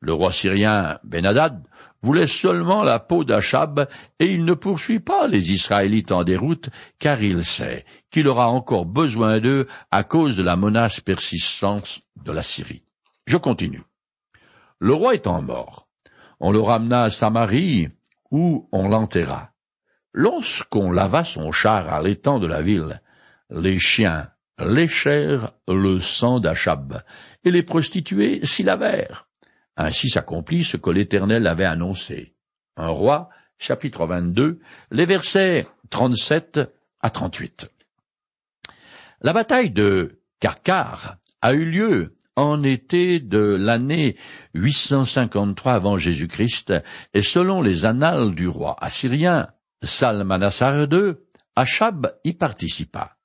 Le 0.00 0.12
roi 0.12 0.32
syrien 0.32 0.98
Benadad 1.04 1.62
voulait 2.02 2.26
seulement 2.26 2.82
la 2.82 3.00
peau 3.00 3.24
d'Achab, 3.24 3.88
et 4.20 4.26
il 4.26 4.44
ne 4.44 4.54
poursuit 4.54 5.00
pas 5.00 5.26
les 5.26 5.52
Israélites 5.52 6.12
en 6.12 6.22
déroute, 6.22 6.68
car 6.98 7.22
il 7.22 7.44
sait 7.44 7.84
qu'il 8.10 8.28
aura 8.28 8.48
encore 8.48 8.86
besoin 8.86 9.40
d'eux 9.40 9.66
à 9.90 10.04
cause 10.04 10.36
de 10.36 10.42
la 10.42 10.56
menace 10.56 11.00
persistante 11.00 12.00
de 12.24 12.32
la 12.32 12.42
Syrie. 12.42 12.84
Je 13.26 13.36
continue. 13.36 13.82
Le 14.78 14.92
roi 14.92 15.14
étant 15.14 15.42
mort, 15.42 15.88
on 16.38 16.52
le 16.52 16.60
ramena 16.60 17.04
à 17.04 17.10
Samarie, 17.10 17.88
où 18.30 18.68
on 18.72 18.88
l'enterra. 18.88 19.50
Lorsqu'on 20.12 20.90
lava 20.90 21.24
son 21.24 21.50
char 21.50 21.92
à 21.92 22.02
l'étang 22.02 22.38
de 22.38 22.46
la 22.46 22.62
ville, 22.62 23.00
les 23.50 23.78
chiens 23.78 24.30
léchèrent 24.58 25.52
le 25.68 25.98
sang 25.98 26.40
d'Achab, 26.40 27.02
et 27.44 27.50
les 27.50 27.62
prostituées 27.62 28.44
s'y 28.44 28.62
lavèrent. 28.62 29.25
Ainsi 29.76 30.08
s'accomplit 30.08 30.64
ce 30.64 30.76
que 30.76 30.90
l'Éternel 30.90 31.46
avait 31.46 31.64
annoncé. 31.64 32.34
Un 32.76 32.88
roi, 32.88 33.28
chapitre 33.58 34.06
22, 34.06 34.60
les 34.90 35.06
versets 35.06 35.66
37 35.90 36.60
à 37.00 37.10
38. 37.10 37.70
La 39.20 39.32
bataille 39.32 39.70
de 39.70 40.20
Karkar 40.40 41.16
a 41.42 41.54
eu 41.54 41.64
lieu 41.64 42.16
en 42.36 42.62
été 42.62 43.18
de 43.18 43.38
l'année 43.38 44.16
853 44.54 45.72
avant 45.72 45.96
Jésus-Christ, 45.96 46.74
et 47.14 47.22
selon 47.22 47.62
les 47.62 47.86
annales 47.86 48.34
du 48.34 48.46
roi 48.46 48.76
assyrien 48.80 49.48
Salmanassar 49.82 50.86
II, 50.92 51.14
Achab 51.54 52.12
y 52.24 52.34
participa. 52.34 53.16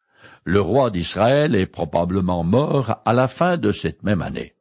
Le 0.46 0.62
roi 0.62 0.90
d'Israël 0.90 1.56
est 1.56 1.66
probablement 1.66 2.44
mort 2.44 3.02
à 3.06 3.14
la 3.14 3.28
fin 3.28 3.58
de 3.58 3.72
cette 3.72 4.04
même 4.04 4.22
année. 4.22 4.56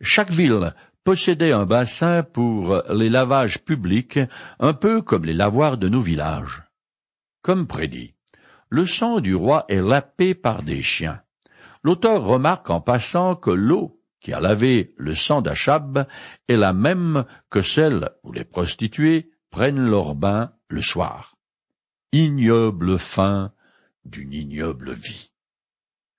Chaque 0.00 0.30
ville 0.30 0.74
possédait 1.04 1.52
un 1.52 1.66
bassin 1.66 2.22
pour 2.22 2.82
les 2.90 3.08
lavages 3.08 3.62
publics, 3.64 4.18
un 4.58 4.72
peu 4.72 5.02
comme 5.02 5.24
les 5.24 5.34
lavoirs 5.34 5.78
de 5.78 5.88
nos 5.88 6.00
villages. 6.00 6.62
Comme 7.42 7.66
prédit, 7.66 8.14
le 8.68 8.86
sang 8.86 9.20
du 9.20 9.34
roi 9.34 9.64
est 9.68 9.80
lapé 9.80 10.34
par 10.34 10.62
des 10.62 10.82
chiens. 10.82 11.20
L'auteur 11.82 12.24
remarque 12.24 12.70
en 12.70 12.80
passant 12.80 13.34
que 13.34 13.50
l'eau 13.50 14.00
qui 14.20 14.32
a 14.32 14.40
lavé 14.40 14.94
le 14.96 15.14
sang 15.14 15.40
d'Achab 15.40 16.06
est 16.48 16.56
la 16.56 16.72
même 16.72 17.24
que 17.48 17.62
celle 17.62 18.10
où 18.22 18.32
les 18.32 18.44
prostituées 18.44 19.30
prennent 19.50 19.84
leur 19.84 20.14
bain 20.14 20.52
le 20.68 20.82
soir. 20.82 21.36
Ignoble 22.12 22.98
fin 22.98 23.52
d'une 24.04 24.32
ignoble 24.32 24.92
vie. 24.92 25.30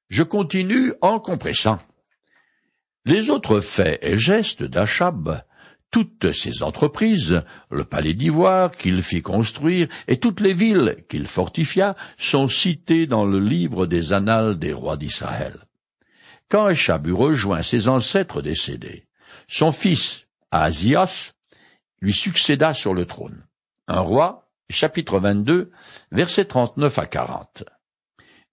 Je 0.09 0.23
continue 0.23 0.93
en 1.01 1.19
compressant. 1.19 1.79
Les 3.05 3.29
autres 3.29 3.59
faits 3.59 3.99
et 4.01 4.17
gestes 4.17 4.63
d'Achab, 4.63 5.43
toutes 5.89 6.31
ses 6.31 6.63
entreprises, 6.63 7.43
le 7.69 7.83
palais 7.83 8.13
d'ivoire 8.13 8.71
qu'il 8.71 9.01
fit 9.01 9.21
construire 9.21 9.87
et 10.07 10.17
toutes 10.17 10.39
les 10.39 10.53
villes 10.53 11.03
qu'il 11.09 11.27
fortifia 11.27 11.95
sont 12.17 12.47
cités 12.47 13.07
dans 13.07 13.25
le 13.25 13.39
livre 13.39 13.87
des 13.87 14.13
annales 14.13 14.57
des 14.57 14.71
rois 14.71 14.97
d'Israël. 14.97 15.65
Quand 16.49 16.65
Achab 16.65 17.07
eut 17.07 17.13
rejoint 17.13 17.61
ses 17.61 17.89
ancêtres 17.89 18.41
décédés, 18.41 19.07
son 19.47 19.71
fils, 19.71 20.27
Azias, 20.51 21.33
lui 22.01 22.13
succéda 22.13 22.73
sur 22.73 22.93
le 22.93 23.05
trône 23.05 23.45
un 23.91 23.99
roi, 23.99 24.49
chapitre 24.69 25.19
22, 25.19 25.71
versets 26.11 26.45
39 26.45 26.97
à 26.97 27.05
40. 27.05 27.63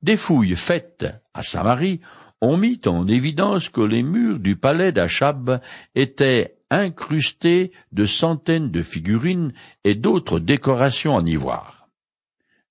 Des 0.03 0.17
fouilles 0.17 0.57
faites 0.57 1.07
à 1.33 1.43
Samarie 1.43 2.01
ont 2.41 2.57
mis 2.57 2.81
en 2.87 3.09
évidence 3.09 3.69
que 3.69 3.81
les 3.81 4.03
murs 4.03 4.39
du 4.39 4.57
palais 4.57 4.93
d'Achab 4.93 5.61
étaient 5.95 6.57
incrustés 6.71 7.73
de 7.93 8.05
centaines 8.05 8.71
de 8.71 8.83
figurines 8.83 9.53
et 9.85 9.95
d'autres 9.95 10.39
décorations 10.39 11.15
en 11.15 11.25
ivoire. 11.25 11.89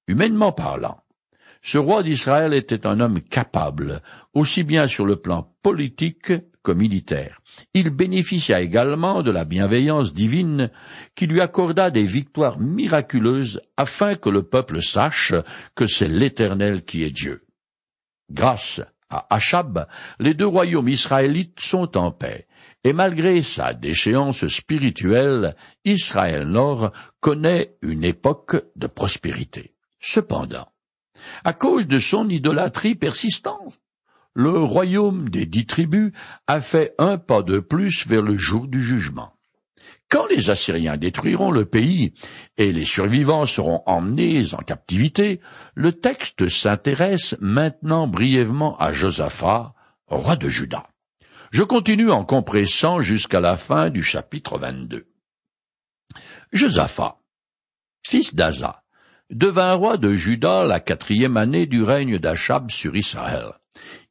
Humainement 0.07 0.51
parlant, 0.51 1.01
ce 1.61 1.77
roi 1.77 2.03
d'Israël 2.03 2.53
était 2.53 2.85
un 2.87 2.99
homme 2.99 3.21
capable, 3.21 4.01
aussi 4.33 4.63
bien 4.63 4.87
sur 4.87 5.05
le 5.05 5.17
plan 5.17 5.53
politique 5.63 6.31
militaire. 6.73 7.41
Il 7.73 7.89
bénéficia 7.89 8.61
également 8.61 9.23
de 9.23 9.31
la 9.31 9.45
bienveillance 9.45 10.13
divine 10.13 10.71
qui 11.15 11.27
lui 11.27 11.41
accorda 11.41 11.91
des 11.91 12.05
victoires 12.05 12.59
miraculeuses 12.59 13.61
afin 13.77 14.15
que 14.15 14.29
le 14.29 14.43
peuple 14.43 14.81
sache 14.81 15.33
que 15.75 15.85
c'est 15.85 16.07
l'Éternel 16.07 16.83
qui 16.83 17.03
est 17.03 17.11
Dieu. 17.11 17.45
Grâce 18.31 18.81
à 19.09 19.27
Achab, 19.29 19.87
les 20.19 20.33
deux 20.33 20.47
royaumes 20.47 20.89
israélites 20.89 21.59
sont 21.59 21.97
en 21.97 22.11
paix, 22.11 22.47
et 22.83 22.93
malgré 22.93 23.41
sa 23.41 23.73
déchéance 23.73 24.47
spirituelle, 24.47 25.55
Israël 25.85 26.47
Nord 26.47 26.91
connaît 27.19 27.75
une 27.81 28.03
époque 28.03 28.57
de 28.75 28.87
prospérité. 28.87 29.73
Cependant, 29.99 30.67
à 31.43 31.53
cause 31.53 31.87
de 31.87 31.99
son 31.99 32.29
idolâtrie 32.29 32.95
persistante, 32.95 33.79
le 34.33 34.51
royaume 34.51 35.29
des 35.29 35.45
dix 35.47 35.65
tribus 35.65 36.11
a 36.45 36.61
fait 36.61 36.93
un 36.99 37.17
pas 37.17 37.41
de 37.41 37.59
plus 37.59 38.05
vers 38.05 38.21
le 38.21 38.37
jour 38.37 38.67
du 38.67 38.81
jugement. 38.81 39.33
Quand 40.09 40.25
les 40.27 40.49
Assyriens 40.49 40.95
détruiront 40.95 41.51
le 41.51 41.65
pays 41.65 42.13
et 42.57 42.71
les 42.71 42.85
survivants 42.85 43.45
seront 43.45 43.83
emmenés 43.85 44.53
en 44.53 44.59
captivité, 44.59 45.41
le 45.75 45.91
texte 45.91 46.47
s'intéresse 46.47 47.35
maintenant 47.41 48.07
brièvement 48.07 48.77
à 48.77 48.93
Josaphat, 48.93 49.73
roi 50.07 50.37
de 50.37 50.47
Juda. 50.47 50.87
Je 51.51 51.63
continue 51.63 52.09
en 52.09 52.23
compressant 52.23 52.99
jusqu'à 52.99 53.41
la 53.41 53.57
fin 53.57 53.89
du 53.89 54.01
chapitre 54.01 54.57
22. 54.57 55.07
Josaphat, 56.53 57.19
fils 58.01 58.33
d'Aza, 58.33 58.83
devint 59.29 59.73
roi 59.73 59.97
de 59.97 60.13
Juda 60.15 60.65
la 60.65 60.79
quatrième 60.79 61.35
année 61.35 61.65
du 61.65 61.83
règne 61.83 62.17
d'Achab 62.17 62.71
sur 62.71 62.95
Israël. 62.95 63.51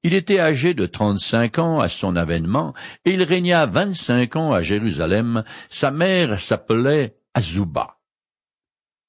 Il 0.07 0.14
était 0.14 0.38
âgé 0.38 0.73
de 0.73 0.87
trente-cinq 0.87 1.59
ans 1.59 1.81
à 1.81 1.88
son 1.88 2.14
avènement, 2.14 2.75
et 3.05 3.14
il 3.14 3.25
régna 3.25 3.66
vingt-cinq 3.66 4.37
ans 4.37 4.53
à 4.53 4.62
Jérusalem. 4.62 5.42
Sa 5.69 5.90
mère 5.90 6.38
s'appelait 6.38 7.16
Azouba. 7.35 7.99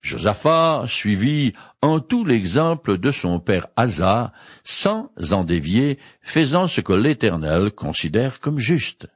Josaphat 0.01 0.86
suivit 0.88 1.53
en 1.83 1.99
tout 1.99 2.25
l'exemple 2.25 2.97
de 2.97 3.12
son 3.12 3.39
père 3.39 3.67
Asa, 3.75 4.33
sans 4.63 5.12
en 5.29 5.43
dévier, 5.43 5.99
faisant 6.23 6.65
ce 6.65 6.81
que 6.81 6.93
l'Éternel 6.93 7.69
considère 7.69 8.39
comme 8.39 8.57
juste. 8.57 9.07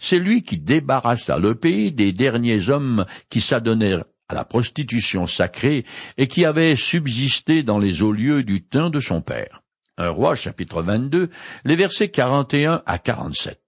C'est 0.00 0.18
lui 0.18 0.42
qui 0.42 0.58
débarrassa 0.58 1.38
le 1.38 1.54
pays 1.54 1.92
des 1.92 2.10
derniers 2.10 2.68
hommes 2.68 3.06
qui 3.30 3.40
s'adonnèrent 3.40 4.06
à 4.28 4.34
la 4.34 4.44
prostitution 4.44 5.28
sacrée 5.28 5.84
et 6.16 6.26
qui 6.26 6.44
avaient 6.44 6.74
subsisté 6.74 7.62
dans 7.62 7.78
les 7.78 8.02
hauts 8.02 8.10
lieux 8.10 8.42
du 8.42 8.64
temps 8.64 8.90
de 8.90 8.98
son 8.98 9.22
père. 9.22 9.62
Un 10.00 10.10
roi, 10.10 10.36
chapitre 10.36 10.80
22, 10.80 11.28
les 11.64 11.74
versets 11.74 12.08
41 12.08 12.82
à 12.86 12.98
47. 13.00 13.60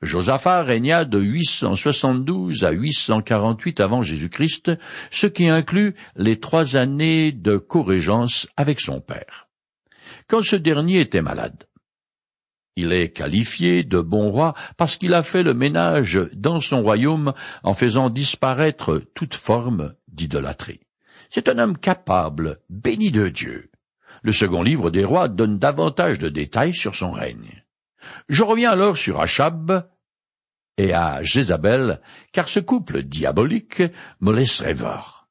Josaphat 0.00 0.62
régna 0.62 1.04
de 1.04 1.18
872 1.18 2.62
à 2.62 2.70
848 2.70 3.80
avant 3.80 4.00
Jésus-Christ, 4.00 4.70
ce 5.10 5.26
qui 5.26 5.48
inclut 5.48 5.96
les 6.14 6.38
trois 6.38 6.76
années 6.76 7.32
de 7.32 7.56
corrégence 7.56 8.46
avec 8.56 8.80
son 8.80 9.00
père. 9.00 9.48
Quand 10.28 10.42
ce 10.42 10.54
dernier 10.54 11.00
était 11.00 11.20
malade, 11.20 11.64
il 12.76 12.92
est 12.92 13.10
qualifié 13.10 13.82
de 13.82 14.00
bon 14.00 14.30
roi 14.30 14.54
parce 14.76 14.98
qu'il 14.98 15.14
a 15.14 15.24
fait 15.24 15.42
le 15.42 15.52
ménage 15.52 16.20
dans 16.32 16.60
son 16.60 16.80
royaume 16.80 17.34
en 17.64 17.74
faisant 17.74 18.08
disparaître 18.08 19.02
toute 19.16 19.34
forme 19.34 19.94
d'idolâtrie. 20.06 20.80
C'est 21.28 21.48
un 21.48 21.58
homme 21.58 21.76
capable, 21.76 22.60
béni 22.68 23.10
de 23.10 23.28
Dieu. 23.28 23.69
Le 24.22 24.32
second 24.32 24.62
livre 24.62 24.90
des 24.90 25.04
rois 25.04 25.28
donne 25.28 25.58
davantage 25.58 26.18
de 26.18 26.28
détails 26.28 26.74
sur 26.74 26.94
son 26.94 27.10
règne. 27.10 27.64
Je 28.28 28.42
reviens 28.42 28.70
alors 28.70 28.96
sur 28.96 29.20
Achab 29.20 29.88
et 30.76 30.92
à 30.94 31.22
Jézabel, 31.22 32.00
car 32.32 32.48
ce 32.48 32.60
couple 32.60 33.02
diabolique 33.02 33.82
me 34.20 34.32
laisse 34.32 34.60
rêveur. 34.60 35.28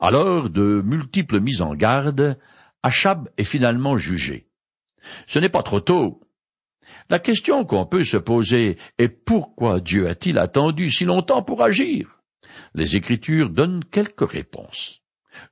Alors, 0.00 0.48
de 0.48 0.80
multiples 0.84 1.40
mises 1.40 1.60
en 1.60 1.74
garde, 1.74 2.38
Achab 2.82 3.28
est 3.36 3.44
finalement 3.44 3.96
jugé. 3.96 4.48
Ce 5.26 5.38
n'est 5.38 5.48
pas 5.48 5.62
trop 5.62 5.80
tôt. 5.80 6.20
La 7.10 7.18
question 7.18 7.64
qu'on 7.64 7.86
peut 7.86 8.04
se 8.04 8.16
poser 8.16 8.78
est 8.98 9.08
pourquoi 9.08 9.80
Dieu 9.80 10.08
a-t-il 10.08 10.38
attendu 10.38 10.90
si 10.90 11.04
longtemps 11.04 11.42
pour 11.42 11.62
agir? 11.62 12.22
Les 12.74 12.96
Écritures 12.96 13.50
donnent 13.50 13.84
quelques 13.84 14.28
réponses. 14.30 15.02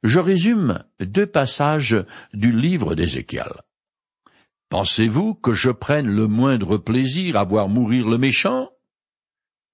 Je 0.03 0.19
résume 0.19 0.85
deux 1.01 1.27
passages 1.27 1.97
du 2.33 2.53
livre 2.53 2.95
d'Ézéchiel. 2.95 3.53
Pensez-vous 4.69 5.35
que 5.35 5.53
je 5.53 5.71
prenne 5.71 6.09
le 6.09 6.27
moindre 6.27 6.79
plaisir 6.79 7.37
à 7.37 7.45
voir 7.45 7.69
mourir 7.69 8.09
le 8.09 8.19
méchant? 8.19 8.71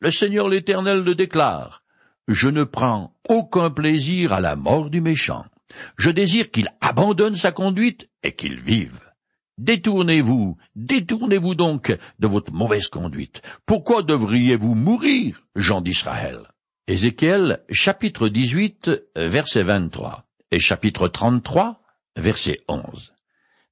Le 0.00 0.10
Seigneur 0.10 0.48
l'Éternel 0.48 1.02
le 1.02 1.14
déclare. 1.14 1.82
Je 2.28 2.48
ne 2.48 2.64
prends 2.64 3.14
aucun 3.28 3.70
plaisir 3.70 4.32
à 4.32 4.40
la 4.40 4.56
mort 4.56 4.90
du 4.90 5.00
méchant. 5.00 5.44
Je 5.96 6.10
désire 6.10 6.50
qu'il 6.50 6.70
abandonne 6.80 7.34
sa 7.34 7.52
conduite 7.52 8.08
et 8.22 8.32
qu'il 8.32 8.60
vive. 8.60 9.00
Détournez-vous, 9.58 10.56
détournez-vous 10.74 11.54
donc 11.54 11.96
de 12.18 12.26
votre 12.26 12.52
mauvaise 12.52 12.88
conduite. 12.88 13.42
Pourquoi 13.66 14.02
devriez-vous 14.02 14.74
mourir, 14.74 15.42
gens 15.54 15.80
d'Israël? 15.80 16.48
Ézéchiel, 16.90 17.62
chapitre 17.70 18.28
18, 18.28 18.90
verset 19.14 19.62
23, 19.62 20.26
et 20.50 20.58
chapitre 20.58 21.06
33, 21.06 21.80
verset 22.16 22.58
11. 22.66 23.14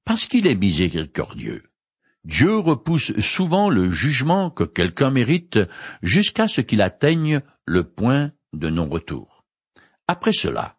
Parce 0.05 0.25
qu'il 0.25 0.47
est 0.47 0.55
miséricordieux. 0.55 1.63
Dieu 2.23 2.55
repousse 2.55 3.11
souvent 3.19 3.69
le 3.69 3.91
jugement 3.91 4.49
que 4.49 4.63
quelqu'un 4.63 5.11
mérite 5.11 5.59
jusqu'à 6.01 6.47
ce 6.47 6.61
qu'il 6.61 6.81
atteigne 6.81 7.41
le 7.65 7.83
point 7.83 8.31
de 8.53 8.69
non-retour. 8.69 9.43
Après 10.07 10.31
cela, 10.31 10.77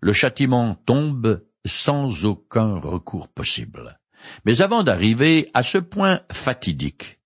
le 0.00 0.12
châtiment 0.12 0.76
tombe 0.76 1.44
sans 1.66 2.24
aucun 2.24 2.76
recours 2.78 3.26
possible. 3.26 3.98
Mais 4.44 4.62
avant 4.62 4.84
d'arriver 4.84 5.50
à 5.54 5.64
ce 5.64 5.78
point 5.78 6.20
fatidique, 6.30 7.19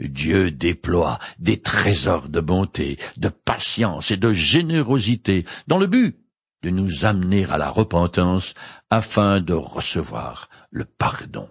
Dieu 0.00 0.50
déploie 0.50 1.18
des 1.38 1.60
trésors 1.60 2.28
de 2.28 2.40
bonté, 2.40 2.98
de 3.16 3.28
patience 3.28 4.10
et 4.10 4.16
de 4.16 4.32
générosité 4.32 5.44
dans 5.66 5.78
le 5.78 5.86
but 5.86 6.18
de 6.64 6.70
nous 6.70 7.04
amener 7.04 7.44
à 7.44 7.58
la 7.58 7.68
repentance 7.68 8.54
afin 8.88 9.40
de 9.40 9.52
recevoir 9.52 10.48
le 10.70 10.86
pardon 10.86 11.48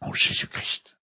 en 0.00 0.12
Jésus-Christ. 0.12 0.89